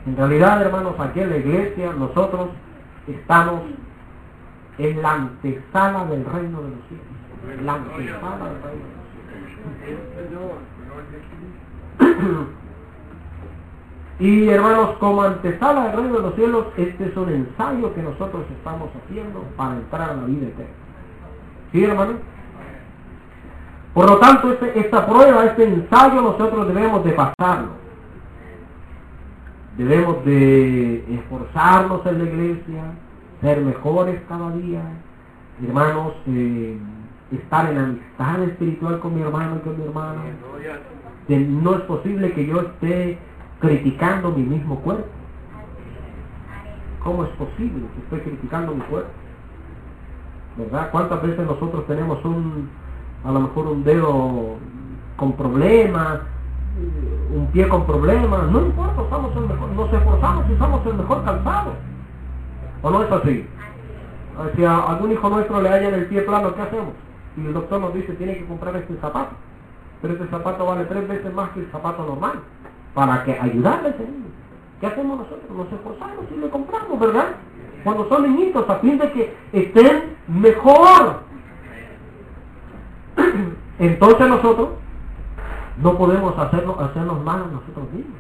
[0.07, 2.51] En realidad, hermanos, aquí en la iglesia nosotros
[3.07, 3.63] estamos
[4.77, 7.07] en la antesala del reino de los cielos.
[7.65, 8.85] La antesala del reino
[9.81, 10.03] de los
[11.99, 12.49] cielos.
[14.21, 18.45] Y hermanos, como antesala del reino de los cielos, este es un ensayo que nosotros
[18.57, 20.73] estamos haciendo para entrar a la vida eterna.
[21.73, 22.13] ¿Sí, hermano?
[23.93, 27.84] Por lo tanto, este, esta prueba, este ensayo, nosotros debemos de pasarlo
[29.77, 32.83] Debemos de esforzarnos en la iglesia,
[33.41, 34.83] ser mejores cada día,
[35.67, 36.79] hermanos, eh,
[37.33, 40.23] estar en amistad espiritual con mi hermano y con mi hermana.
[41.29, 43.19] no es posible que yo esté
[43.61, 45.09] criticando mi mismo cuerpo.
[47.03, 49.11] ¿Cómo es posible que esté criticando mi cuerpo?
[50.57, 50.91] ¿Verdad?
[50.93, 52.69] ¿Cuántas veces nosotros tenemos un,
[53.25, 54.57] a lo mejor un dedo
[55.17, 56.21] con problemas,
[57.35, 61.25] un pie con problemas, no importa, usamos el mejor, nos esforzamos y usamos el mejor
[61.25, 61.73] calzado.
[62.83, 63.47] ¿O no es así?
[64.57, 66.93] Si a algún hijo nuestro le hallan el pie plano, ¿qué hacemos?
[67.37, 69.35] Y el doctor nos dice, tiene que comprar este zapato.
[70.03, 72.41] Pero este zapato vale tres veces más que el zapato normal.
[72.95, 74.27] Para que ayudarle a ese niño.
[74.81, 75.51] ¿Qué hacemos nosotros?
[75.51, 77.27] Nos esforzamos y le compramos, ¿verdad?
[77.85, 81.21] Cuando son niñitos, a fin de que estén mejor.
[83.79, 84.69] Entonces nosotros
[85.83, 88.19] no podemos hacerlo, hacernos mal a nosotros mismos.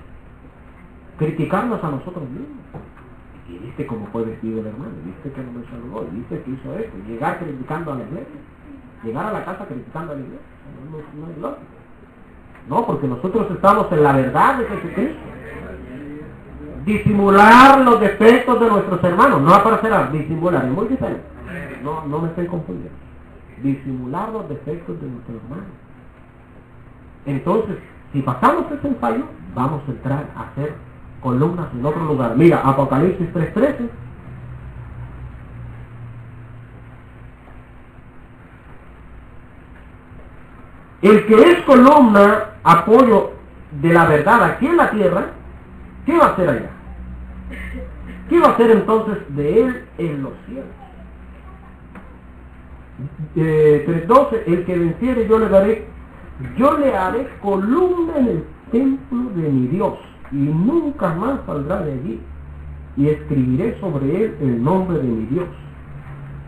[1.18, 2.58] Criticarnos a nosotros mismos.
[3.48, 6.74] Y viste cómo fue vestido el hermano, viste que no me saludó, viste que hizo
[6.74, 6.96] esto.
[7.06, 8.40] Llegar criticando a la iglesia.
[9.04, 10.46] Llegar a la casa criticando a la iglesia.
[10.90, 11.62] No, no, es lógico.
[12.68, 15.20] No, porque nosotros estamos en la verdad de Jesucristo.
[16.86, 21.22] Disimular los defectos de nuestros hermanos, no aparecerá, disimular, es muy diferente.
[21.82, 22.98] No, no me estoy confundiendo.
[23.62, 25.83] Disimular los defectos de nuestros hermanos
[27.26, 27.76] entonces,
[28.12, 30.74] si pasamos ese ensayo, vamos a entrar a hacer
[31.20, 32.36] columnas en otro lugar.
[32.36, 33.88] Mira, Apocalipsis 3.13.
[41.02, 43.32] El que es columna, apoyo
[43.82, 45.26] de la verdad aquí en la tierra,
[46.06, 46.70] ¿qué va a hacer allá?
[48.28, 50.64] ¿Qué va a hacer entonces de él en los cielos?
[53.36, 55.93] Eh, 3.12, el que venciere yo le daré
[56.56, 59.94] yo le haré columna en el templo de mi Dios
[60.32, 62.20] y nunca más saldrá de allí.
[62.96, 65.48] Y escribiré sobre él el nombre de mi Dios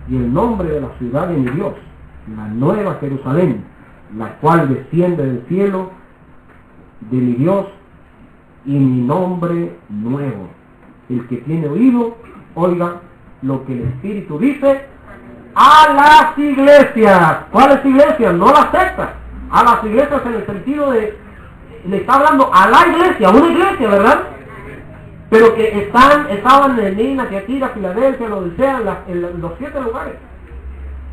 [0.08, 1.74] y el nombre de la ciudad de mi Dios,
[2.36, 3.64] la nueva Jerusalén,
[4.16, 5.90] la cual desciende del cielo
[7.10, 7.66] de mi Dios
[8.64, 10.48] y mi nombre nuevo.
[11.08, 12.16] El que tiene oído,
[12.54, 13.00] oiga
[13.42, 14.86] lo que el Espíritu dice
[15.54, 17.38] a las iglesias.
[17.50, 18.34] ¿Cuáles iglesias?
[18.34, 19.25] No las sectas.
[19.50, 21.16] A las iglesias en el sentido de,
[21.86, 24.22] le está hablando a la iglesia, una iglesia, ¿verdad?
[25.30, 30.14] Pero que están, estaban en Nina, Tiatira, Filadelfia, lo desean, en, en los siete lugares.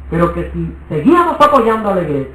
[0.10, 2.34] Pero que si seguíamos apoyando a la iglesia,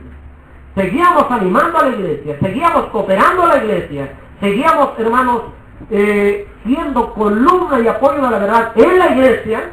[0.74, 5.42] seguíamos animando a la iglesia, seguíamos cooperando a la iglesia, seguíamos, hermanos,
[5.90, 9.70] eh, siendo columna y apoyo de la verdad en la iglesia,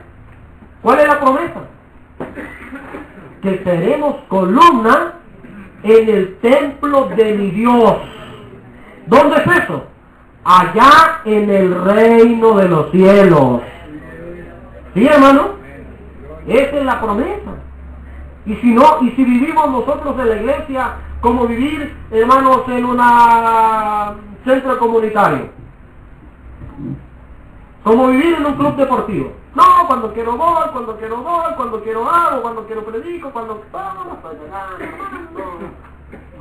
[0.82, 1.61] ¿cuál es la promesa?
[3.41, 5.13] Que seremos columna
[5.86, 7.95] en el templo de mi Dios.
[9.05, 9.83] ¿Dónde es eso?
[10.43, 13.61] Allá en el reino de los cielos.
[14.95, 15.49] ¿Sí, hermano?
[16.47, 17.51] Esa es la promesa.
[18.45, 23.01] Y si no, y si vivimos nosotros en la iglesia como vivir, hermanos, en un
[24.43, 25.49] centro comunitario.
[27.83, 29.31] Como vivir en un club deportivo.
[29.56, 33.64] No, cuando quiero gol, cuando quiero gol, cuando quiero hago, cuando quiero predico, cuando...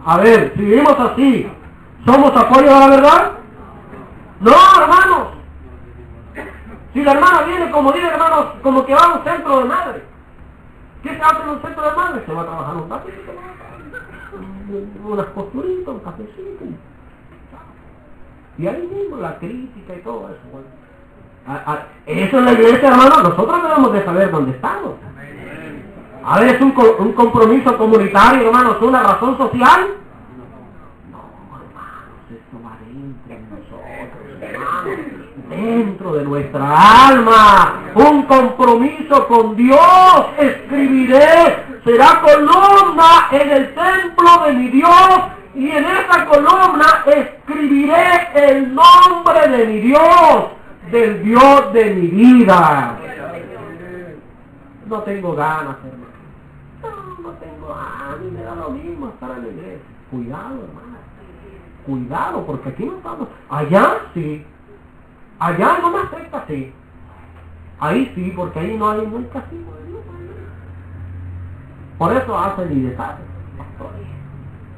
[0.06, 1.50] A ver, si vivimos así,
[2.04, 3.32] ¿somos apoyo a la verdad?
[4.40, 4.52] No,
[4.82, 5.28] hermanos.
[6.92, 10.02] Si la hermana viene, como dice hermanos, como que va a un centro de madre.
[11.02, 12.22] ¿Qué se hace en un centro de madre?
[12.26, 13.32] Se va a trabajar un ratito,
[15.04, 16.64] unas posturitas, un cafecito.
[18.58, 20.83] Y ahí mismo la crítica y todo eso.
[22.06, 23.22] Eso es la iglesia, hermano.
[23.22, 24.92] Nosotros debemos de saber dónde estamos.
[26.24, 29.88] A ver, es un, un compromiso comunitario, hermanos, una razón social.
[31.10, 31.18] No,
[31.60, 37.80] hermanos, esto va dentro de nosotros, hermanos dentro de nuestra alma.
[37.94, 40.26] Un compromiso con Dios.
[40.38, 45.20] Escribiré, será columna en el templo de mi Dios.
[45.54, 50.46] Y en esa columna escribiré el nombre de mi Dios,
[50.90, 52.98] del Dios de mi vida.
[54.86, 56.04] No tengo ganas, hermano.
[56.82, 59.86] No, no tengo ganas, me da lo mismo estar en la iglesia.
[60.10, 60.94] Cuidado, hermano.
[61.86, 63.28] Cuidado, porque aquí no estamos.
[63.48, 64.44] Allá sí,
[65.38, 66.72] Allá no me afecta, sí.
[67.80, 69.24] Ahí sí, porque ahí no hay, Dios.
[71.98, 73.26] Por eso hacen y deshacen.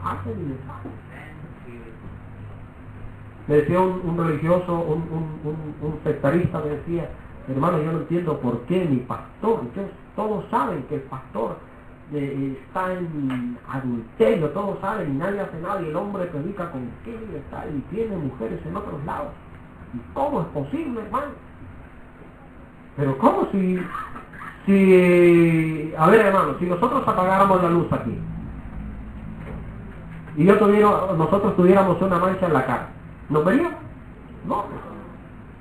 [0.02, 0.95] Hacen y deshacen.
[3.48, 5.04] Me decía un, religioso, un,
[5.82, 7.08] un, sectarista, me decía,
[7.48, 9.60] hermano, yo no entiendo por qué mi pastor,
[10.16, 11.56] todos saben que el pastor
[12.12, 16.88] eh, está en adulterio, todos saben y nadie hace nada y el hombre predica con
[17.04, 19.28] qué está y tiene mujeres en otros lados.
[20.14, 21.32] ¿Cómo es posible, hermano?
[22.96, 23.78] Pero ¿cómo si,
[24.66, 28.18] si, a ver hermano, si nosotros apagáramos la luz aquí
[30.36, 32.88] y yo tuviera, nosotros tuviéramos una mancha en la cara,
[33.28, 33.78] ¿nos veríamos?
[34.46, 34.64] No.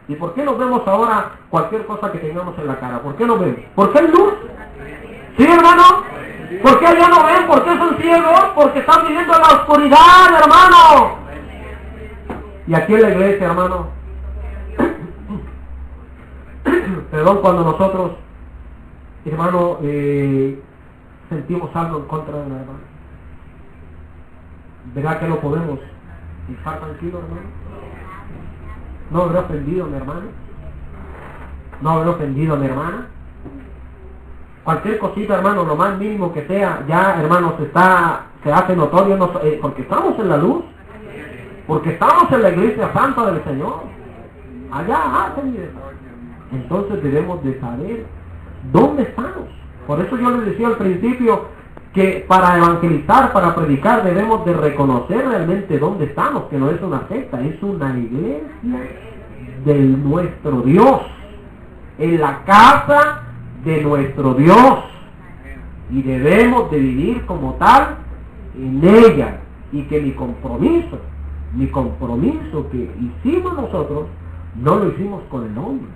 [0.08, 3.02] ¿Y por qué nos vemos ahora cualquier cosa que tengamos en la cara?
[3.02, 3.60] ¿Por qué nos vemos?
[3.74, 4.34] ¿Por qué hay luz?
[5.38, 6.04] ¿Sí, hermano?
[6.62, 7.48] ¿Por qué allá no ven?
[7.48, 8.46] ¿Por qué son ciegos?
[8.54, 11.18] Porque están viviendo en la oscuridad, hermano.
[12.68, 13.88] Y aquí en la iglesia, hermano,
[17.12, 18.12] Perdón cuando nosotros,
[19.26, 20.60] hermano, eh,
[21.30, 22.80] sentimos algo en contra de la hermana.
[24.94, 25.80] ¿Verdad que no podemos
[26.54, 27.50] estar tranquilos, hermano?
[29.12, 30.22] ¿No habré ofendido a mi hermano?
[31.82, 33.08] ¿No habré ofendido a mi hermana?
[34.64, 39.32] Cualquier cosita, hermano, lo más mínimo que sea, ya, hermano, se, está, se hace notorio,
[39.44, 40.64] eh, porque estamos en la luz,
[41.68, 43.84] porque estamos en la iglesia santa del Señor.
[44.72, 45.34] Allá
[46.52, 48.06] entonces debemos de saber
[48.72, 49.50] dónde estamos.
[49.86, 51.46] Por eso yo les decía al principio
[51.96, 57.08] que para evangelizar, para predicar, debemos de reconocer realmente dónde estamos, que no es una
[57.08, 58.82] secta, es una iglesia
[59.66, 61.02] de nuestro Dios,
[61.98, 63.24] en la casa
[63.64, 64.80] de nuestro Dios.
[65.90, 67.96] Y debemos de vivir como tal
[68.56, 69.40] en ella.
[69.72, 71.00] Y que mi compromiso,
[71.54, 74.06] mi compromiso que hicimos nosotros,
[74.62, 75.90] no lo hicimos con el hombre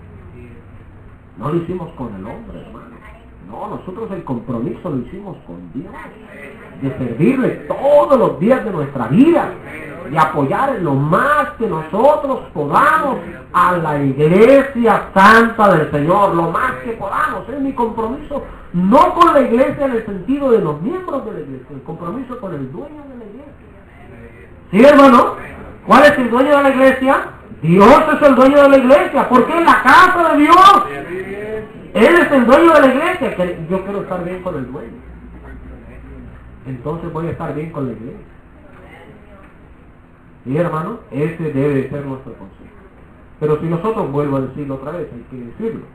[1.39, 2.88] no lo hicimos con el hombre, hermano.
[3.49, 5.91] No, nosotros el compromiso lo hicimos con Dios.
[6.81, 9.51] De servirle todos los días de nuestra vida.
[10.11, 13.17] Y apoyar lo más que nosotros podamos
[13.51, 16.35] a la iglesia santa del Señor.
[16.35, 17.49] Lo más que podamos.
[17.49, 18.43] Es mi compromiso.
[18.73, 21.67] No con la iglesia en el sentido de los miembros de la iglesia.
[21.71, 23.53] El compromiso con el dueño de la iglesia.
[24.71, 25.35] ¿Sí, hermano?
[25.87, 27.17] ¿Cuál es el dueño de la iglesia?
[27.61, 30.85] Dios es el dueño de la iglesia, porque es la casa de Dios.
[31.93, 33.67] Él es el dueño de la iglesia.
[33.69, 34.97] Yo quiero estar bien con el dueño.
[36.65, 38.25] Entonces voy a estar bien con la iglesia.
[40.45, 42.69] Y hermano, ese debe ser nuestro consejo.
[43.39, 45.85] Pero si nosotros, vuelvo a decirlo otra vez, hay que decirlo.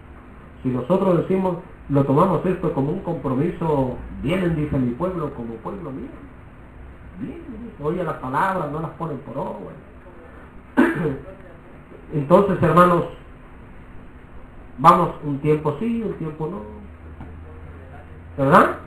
[0.62, 1.58] Si nosotros decimos,
[1.88, 6.08] lo tomamos esto como un compromiso, vienen, dice mi pueblo, como pueblo mío.
[7.20, 7.42] Bien,
[7.82, 9.74] oye las palabras, no las ponen por obra.
[12.14, 13.04] Entonces, hermanos,
[14.78, 16.62] vamos un tiempo sí, un tiempo no.
[18.36, 18.78] ¿Verdad?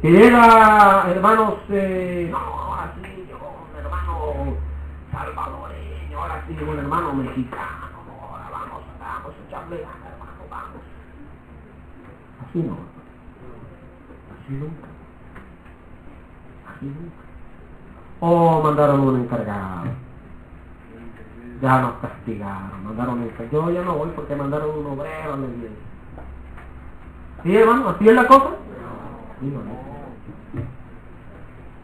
[0.00, 4.56] Que llega, hermanos, eh, no, ahora sí llegó un hermano
[5.12, 7.88] salvadoreño, ahora sí llegó un hermano mexicano,
[8.30, 10.82] ahora vamos, vamos echarle hermano, vamos.
[12.48, 12.76] Así no,
[14.32, 14.86] así nunca,
[16.74, 17.16] así nunca.
[18.20, 20.09] O mandaron un encargado
[21.60, 25.46] ya nos castigaron, mandaron el yo ya no voy porque mandaron un obrero a la.
[27.42, 27.90] ¿Sí, hermano?
[27.90, 28.50] ¿Así es la cosa?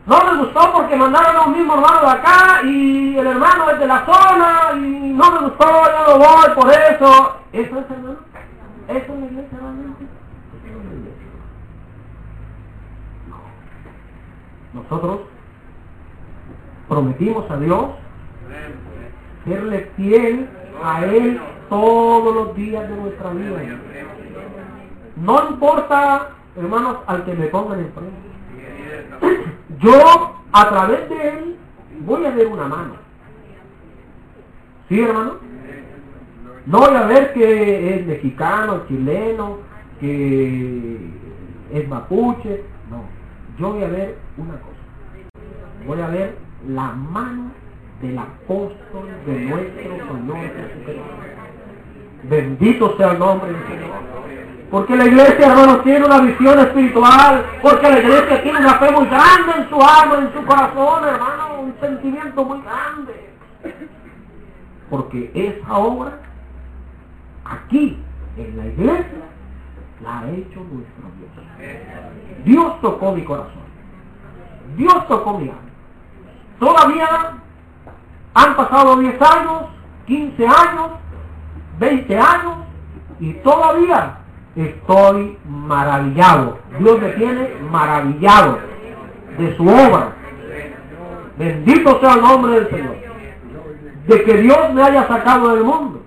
[0.06, 3.78] no, me gustó porque mandaron a un mismo hermano de acá y el hermano es
[3.78, 7.36] de la zona y no me gustó, yo no voy por eso.
[7.52, 8.18] ¿Eso es hermano?
[8.88, 10.06] ¿Eso es la iglesia realmente?
[14.72, 15.20] Nosotros
[16.88, 17.86] prometimos a Dios
[19.46, 20.48] serle fiel
[20.82, 23.58] a Él todos los días de nuestra vida.
[25.16, 28.16] No importa, hermanos, al que me pongan enfrente.
[29.78, 31.56] Yo, a través de Él,
[32.00, 32.94] voy a ver una mano.
[34.88, 35.34] ¿Sí, hermano?
[36.66, 39.58] No voy a ver que es mexicano, chileno,
[40.00, 40.98] que
[41.72, 42.64] es mapuche.
[42.90, 43.04] No,
[43.58, 44.76] yo voy a ver una cosa.
[45.86, 46.36] Voy a ver
[46.66, 47.50] la mano
[48.00, 51.02] del apóstol de nuestro Señor Jesucristo.
[52.24, 54.16] Bendito sea el nombre del Señor.
[54.70, 57.44] Porque la iglesia, hermanos, tiene una visión espiritual.
[57.62, 61.60] Porque la iglesia tiene una fe muy grande en su alma, en su corazón, hermano.
[61.60, 63.30] Un sentimiento muy grande.
[64.90, 66.18] Porque esa obra,
[67.44, 67.98] aquí,
[68.36, 69.26] en la iglesia,
[70.02, 72.44] la ha hecho nuestro Dios.
[72.44, 73.66] Dios tocó mi corazón.
[74.76, 75.60] Dios tocó mi alma.
[76.58, 77.36] Todavía
[78.36, 79.62] han pasado 10 años,
[80.06, 80.90] 15 años,
[81.78, 82.54] 20 años
[83.18, 84.18] y todavía
[84.54, 86.58] estoy maravillado.
[86.78, 88.58] Dios me tiene maravillado
[89.38, 90.12] de su obra.
[91.38, 92.96] Bendito sea el nombre del Señor.
[94.06, 96.02] De que Dios me haya sacado del mundo.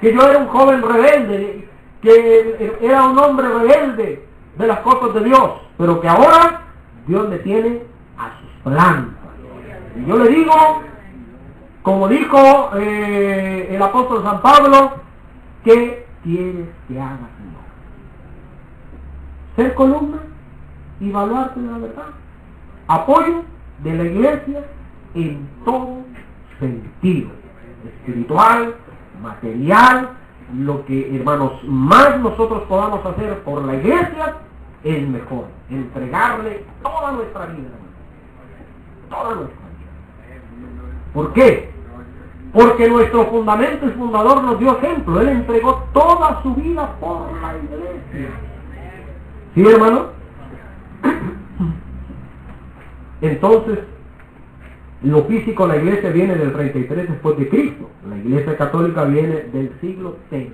[0.00, 1.68] Que yo era un joven rebelde,
[2.00, 4.24] que era un hombre rebelde
[4.56, 6.62] de las cosas de Dios, pero que ahora
[7.08, 7.82] Dios me tiene
[8.16, 9.14] a sus plantas.
[9.96, 10.52] Y yo le digo,
[11.82, 14.92] como dijo eh, el apóstol San Pablo,
[15.64, 17.58] ¿qué quieres que haga, Señor?
[19.56, 20.18] Ser columna
[21.00, 22.06] y evaluarte de la verdad.
[22.88, 23.42] Apoyo
[23.82, 24.64] de la iglesia
[25.14, 26.02] en todo
[26.58, 27.30] sentido.
[27.84, 28.74] Espiritual,
[29.22, 30.10] material,
[30.56, 34.36] lo que, hermanos, más nosotros podamos hacer por la iglesia
[34.82, 35.46] es mejor.
[35.70, 37.68] Entregarle toda nuestra vida.
[39.10, 39.67] Toda nuestra.
[41.18, 41.68] ¿Por qué?
[42.52, 45.20] Porque nuestro fundamento y fundador nos dio ejemplo.
[45.20, 48.30] Él entregó toda su vida por la iglesia.
[49.52, 50.10] ¿Sí, hermano?
[53.20, 53.80] Entonces,
[55.02, 57.90] lo físico, la iglesia viene del 33 después de Cristo.
[58.08, 60.52] La iglesia católica viene del siglo III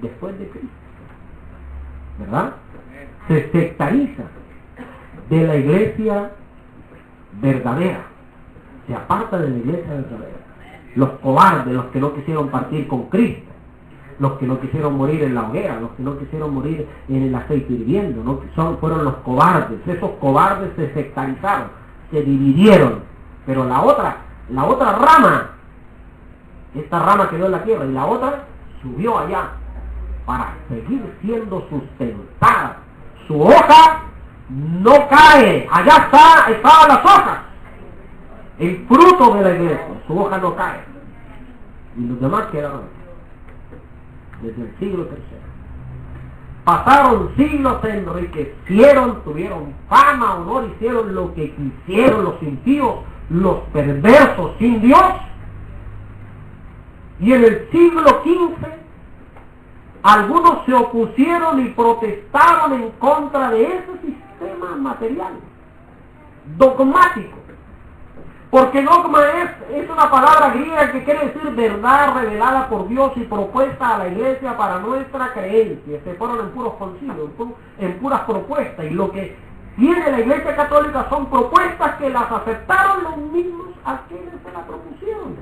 [0.00, 0.68] después de Cristo.
[2.20, 2.52] ¿Verdad?
[3.26, 4.22] Se sectariza
[5.28, 6.30] de la iglesia
[7.42, 8.13] verdadera.
[8.86, 10.44] Se aparta de la iglesia verdadera
[10.94, 13.50] los cobardes, los que no quisieron partir con Cristo,
[14.18, 17.34] los que no quisieron morir en la hoguera, los que no quisieron morir en el
[17.34, 18.40] aceite hirviendo, ¿no?
[18.54, 21.68] Son, fueron los cobardes, esos cobardes se sectarizaron,
[22.10, 23.00] se dividieron,
[23.44, 24.16] pero la otra,
[24.50, 25.50] la otra rama,
[26.74, 28.44] esta rama quedó en la tierra y la otra
[28.82, 29.50] subió allá
[30.26, 32.78] para seguir siendo sustentada.
[33.26, 34.02] Su hoja
[34.48, 37.53] no cae, allá está, estaban las hojas
[38.58, 40.80] el fruto de la iglesia, su hoja no cae.
[41.96, 42.82] Y los demás quedaron
[44.42, 45.42] desde el siglo tercero.
[46.64, 54.52] Pasaron siglos, se enriquecieron, tuvieron fama, honor, hicieron lo que quisieron los impíos, los perversos
[54.58, 55.12] sin Dios.
[57.20, 58.66] Y en el siglo XV,
[60.02, 65.34] algunos se opusieron y protestaron en contra de ese sistema material,
[66.56, 67.43] dogmático
[68.54, 73.22] Porque dogma es, es una palabra griega que quiere decir verdad revelada por Dios y
[73.22, 76.00] propuesta a la iglesia para nuestra creencia.
[76.04, 77.30] Se fueron en puros concilios,
[77.80, 78.86] en puras propuestas.
[78.86, 79.36] Y lo que
[79.74, 84.64] tiene la iglesia católica son propuestas que las aceptaron los mismos a quienes se la
[84.64, 85.34] propusieron.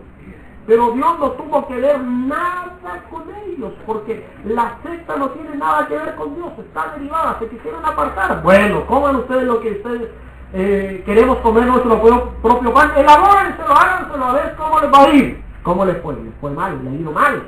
[0.67, 5.87] Pero Dios no tuvo que ver nada con ellos, porque la secta no tiene nada
[5.87, 8.43] que ver con Dios, está derivada, se quisieron apartar.
[8.43, 10.09] Bueno, coman ustedes lo que ustedes
[10.55, 15.43] eh, queremos comer nuestro propio pan, elabórenselo, háganselo, a ver cómo les va a ir.
[15.63, 16.15] ¿Cómo les fue?
[16.15, 17.43] Les fue mal, les ha ido mal.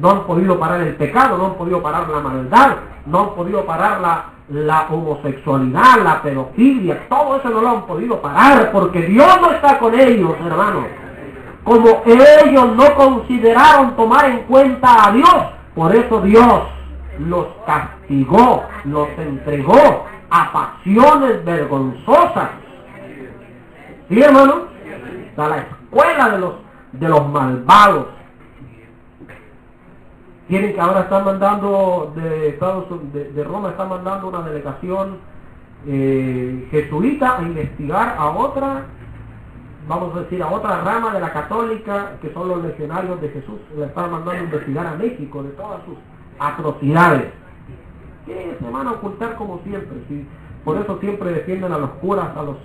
[0.00, 3.66] No han podido parar el pecado, no han podido parar la maldad, no han podido
[3.66, 4.00] parar
[4.48, 9.78] la, homosexualidad, la pedofilia, todo eso no lo han podido parar, porque Dios no está
[9.78, 10.84] con ellos, hermanos.
[11.64, 15.36] Como ellos no consideraron tomar en cuenta a Dios,
[15.74, 16.62] por eso Dios
[17.18, 20.06] los castigó, los entregó
[20.36, 22.50] a pasiones vergonzosas.
[24.08, 24.66] ¿Sí, hermano?
[25.36, 26.52] A la escuela de los,
[26.92, 28.06] de los malvados.
[30.48, 35.18] Tienen que ahora están mandando de Estados de, Roma, están mandando una delegación
[35.86, 38.84] eh, jesuita a investigar a otra,
[39.88, 43.58] vamos a decir, a otra rama de la católica, que son los legionarios de Jesús.
[43.76, 45.96] Le están mandando a investigar a México de todas sus
[46.38, 47.32] atrocidades
[48.26, 49.96] que se van a ocultar como siempre.
[50.08, 50.26] ¿sí?
[50.64, 52.56] Por eso siempre defienden a los curas, a los...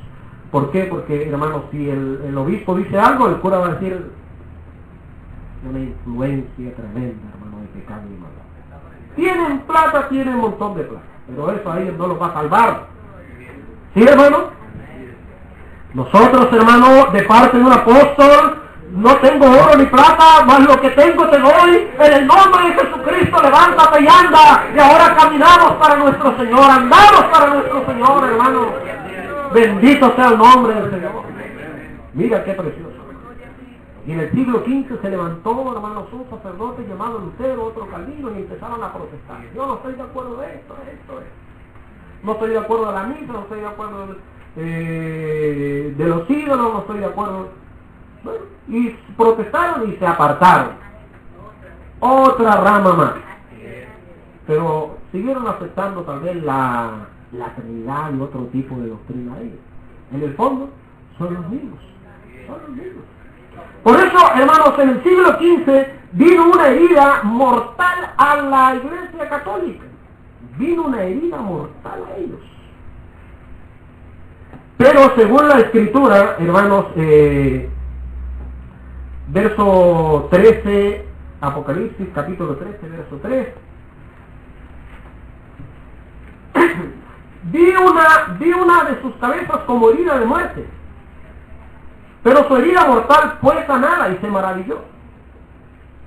[0.51, 0.85] ¿Por qué?
[0.85, 4.11] Porque, hermanos, si el, obispo dice algo, el cura va a decir
[5.69, 8.41] una influencia tremenda, hermano, de pecado y maldad.
[9.15, 12.33] Tienen plata, tienen un montón de plata, pero eso a ellos no los va a
[12.33, 12.87] salvar.
[13.93, 14.49] ¿Sí, hermano?
[15.93, 18.60] Nosotros, hermano, de parte de un apóstol,
[18.91, 21.87] no tengo oro ni plata, mas lo que tengo te doy.
[21.97, 24.65] En el nombre de Jesucristo levántate y anda.
[24.75, 28.67] Y ahora caminamos para nuestro Señor, andamos para nuestro Señor, hermano.
[29.53, 31.23] Bendito sea el nombre del Señor.
[32.13, 32.91] Mira qué precioso.
[34.05, 38.39] Y en el siglo XV se levantó, hermanos, un sacerdote llamado Lutero, otro Calvino, y
[38.39, 39.37] empezaron a protestar.
[39.55, 41.23] Yo no estoy de acuerdo de esto, esto, esto.
[42.23, 44.15] No estoy de acuerdo de la misa, no estoy de acuerdo de,
[44.57, 47.61] eh, de los ídolos, no estoy de acuerdo
[48.67, 50.73] y protestaron y se apartaron.
[51.99, 53.13] Otra rama más.
[54.47, 59.59] Pero siguieron aceptando también la, la Trinidad y otro tipo de doctrina de ellos.
[60.13, 60.69] En el fondo,
[61.17, 61.79] son los mismos.
[62.47, 63.03] Son los mismos.
[63.83, 69.85] Por eso, hermanos, en el siglo XV vino una herida mortal a la Iglesia Católica.
[70.57, 72.39] Vino una herida mortal a ellos.
[74.77, 77.69] Pero según la Escritura, hermanos, eh,
[79.31, 81.05] verso 13,
[81.39, 83.47] Apocalipsis capítulo 13, verso 3.
[87.43, 90.65] vi, una, vi una de sus cabezas como herida de muerte,
[92.23, 94.79] pero su herida mortal fue sanada y se maravilló.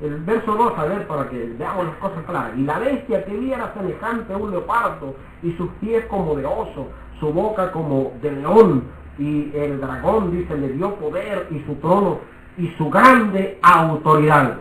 [0.03, 2.51] El verso 2, a ver, para que veamos las cosas claras.
[2.59, 6.45] Y la bestia que vi era semejante a un leopardo, y sus pies como de
[6.45, 6.89] oso,
[7.21, 8.85] su boca como de león,
[9.19, 12.19] y el dragón, dice, le dio poder y su trono
[12.57, 14.59] y su grande autoridad.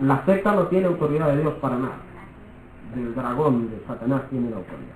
[0.00, 1.96] La secta no tiene autoridad de Dios para nada.
[2.94, 4.94] Del dragón de Satanás tiene la autoridad.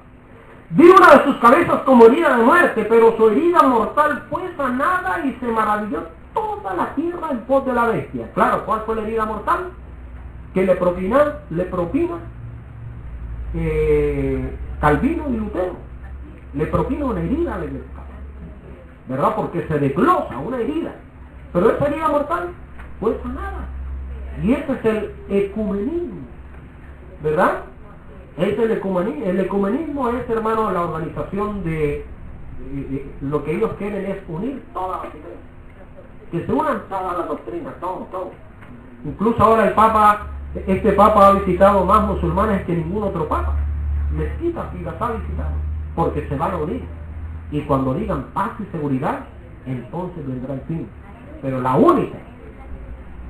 [0.71, 5.25] Vi una de sus cabezas como herida de muerte, pero su herida mortal fue sanada
[5.25, 8.31] y se maravilló toda la tierra en pos de la bestia.
[8.33, 9.71] Claro, ¿cuál fue la herida mortal?
[10.55, 12.15] Que le propina, le propina
[13.55, 15.77] eh, Calvino y Lutero.
[16.55, 17.59] Le propina una herida,
[19.09, 19.37] ¿verdad?
[19.37, 20.95] Porque se desglosa una herida.
[21.53, 22.49] Pero esa herida mortal
[23.01, 23.67] fue sanada.
[24.43, 26.23] Y ese es el ecumenismo.
[27.23, 27.65] ¿Verdad?
[28.39, 29.25] Es el ecumenismo.
[29.27, 32.07] El ecumenismo es, hermano, la organización de,
[33.21, 35.41] lo que ellos quieren es unir todas las ideas.
[36.31, 38.31] Que se unan todas las doctrinas, todo, todo.
[39.05, 40.29] Incluso ahora el Papa,
[40.67, 43.55] este Papa ha visitado más musulmanes que ningún otro Papa.
[44.11, 45.53] Mezquitas y las ha visitado.
[45.95, 46.85] Porque se van a unir.
[47.51, 49.27] Y cuando digan paz y seguridad,
[49.67, 50.89] entonces vendrá el fin
[51.43, 52.19] pero la única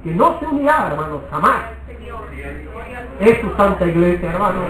[0.05, 1.63] que no se unirá, hermanos, jamás,
[3.21, 4.65] es su Santa Iglesia, hermanos.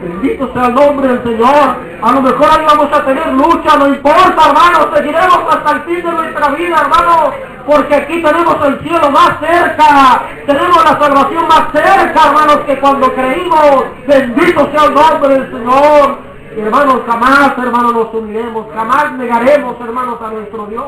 [0.00, 1.76] Bendito sea el nombre del Señor.
[2.00, 5.96] A lo mejor ahí vamos a tener lucha, no importa, hermanos, seguiremos hasta el fin
[5.96, 7.34] de nuestra vida, hermanos,
[7.66, 13.12] porque aquí tenemos el cielo más cerca, tenemos la salvación más cerca, hermanos, que cuando
[13.12, 13.84] creímos.
[14.06, 16.27] Bendito sea el nombre del Señor.
[16.58, 20.84] Hermanos, jamás, hermanos, nos uniremos, jamás negaremos, hermanos, a nuestro Dios.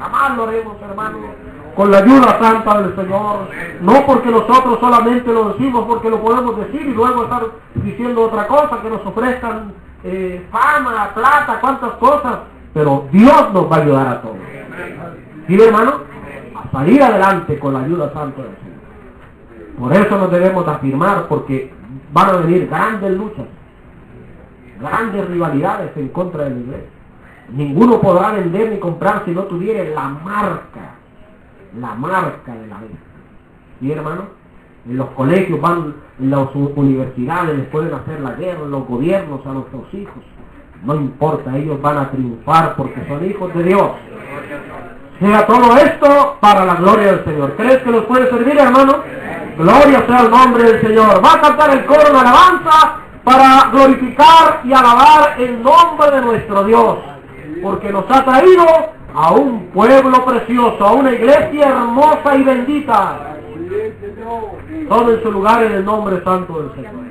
[0.00, 1.18] Jamás lo haremos, hermano.
[1.76, 3.48] Con la ayuda santa del Señor.
[3.82, 7.42] No porque nosotros solamente lo decimos, porque lo podemos decir y luego estar
[7.74, 9.72] diciendo otra cosa, que nos ofrezcan
[10.02, 12.38] eh, fama, plata, cuantas cosas.
[12.74, 14.36] Pero Dios nos va a ayudar a todos.
[15.46, 16.00] ¿Sí, hermano?
[16.56, 19.78] A salir adelante con la ayuda santa del Señor.
[19.78, 21.72] Por eso nos debemos de afirmar, porque
[22.12, 23.46] van a venir grandes luchas,
[24.80, 26.88] grandes rivalidades en contra de la iglesia.
[27.52, 30.94] Ninguno podrá vender ni comprar si no tuviera la marca,
[31.78, 32.98] la marca de la vida.
[33.80, 34.40] ¿Sí, hermano?
[34.88, 39.44] En los colegios van, en las universidades les pueden hacer la guerra, en los gobiernos
[39.44, 40.22] a nuestros hijos.
[40.84, 43.90] No importa, ellos van a triunfar porque son hijos de Dios.
[45.18, 47.54] Sea todo esto para la gloria del Señor.
[47.56, 48.94] ¿Crees que nos puede servir, hermano?
[49.58, 51.22] Gloria sea el nombre del Señor.
[51.22, 53.00] Va a cantar el coro de alabanza
[53.30, 56.98] para glorificar y alabar el nombre de nuestro Dios.
[57.62, 58.64] Porque nos ha traído
[59.14, 63.36] a un pueblo precioso, a una iglesia hermosa y bendita.
[64.88, 67.09] Todo en su lugar en el nombre santo del Señor.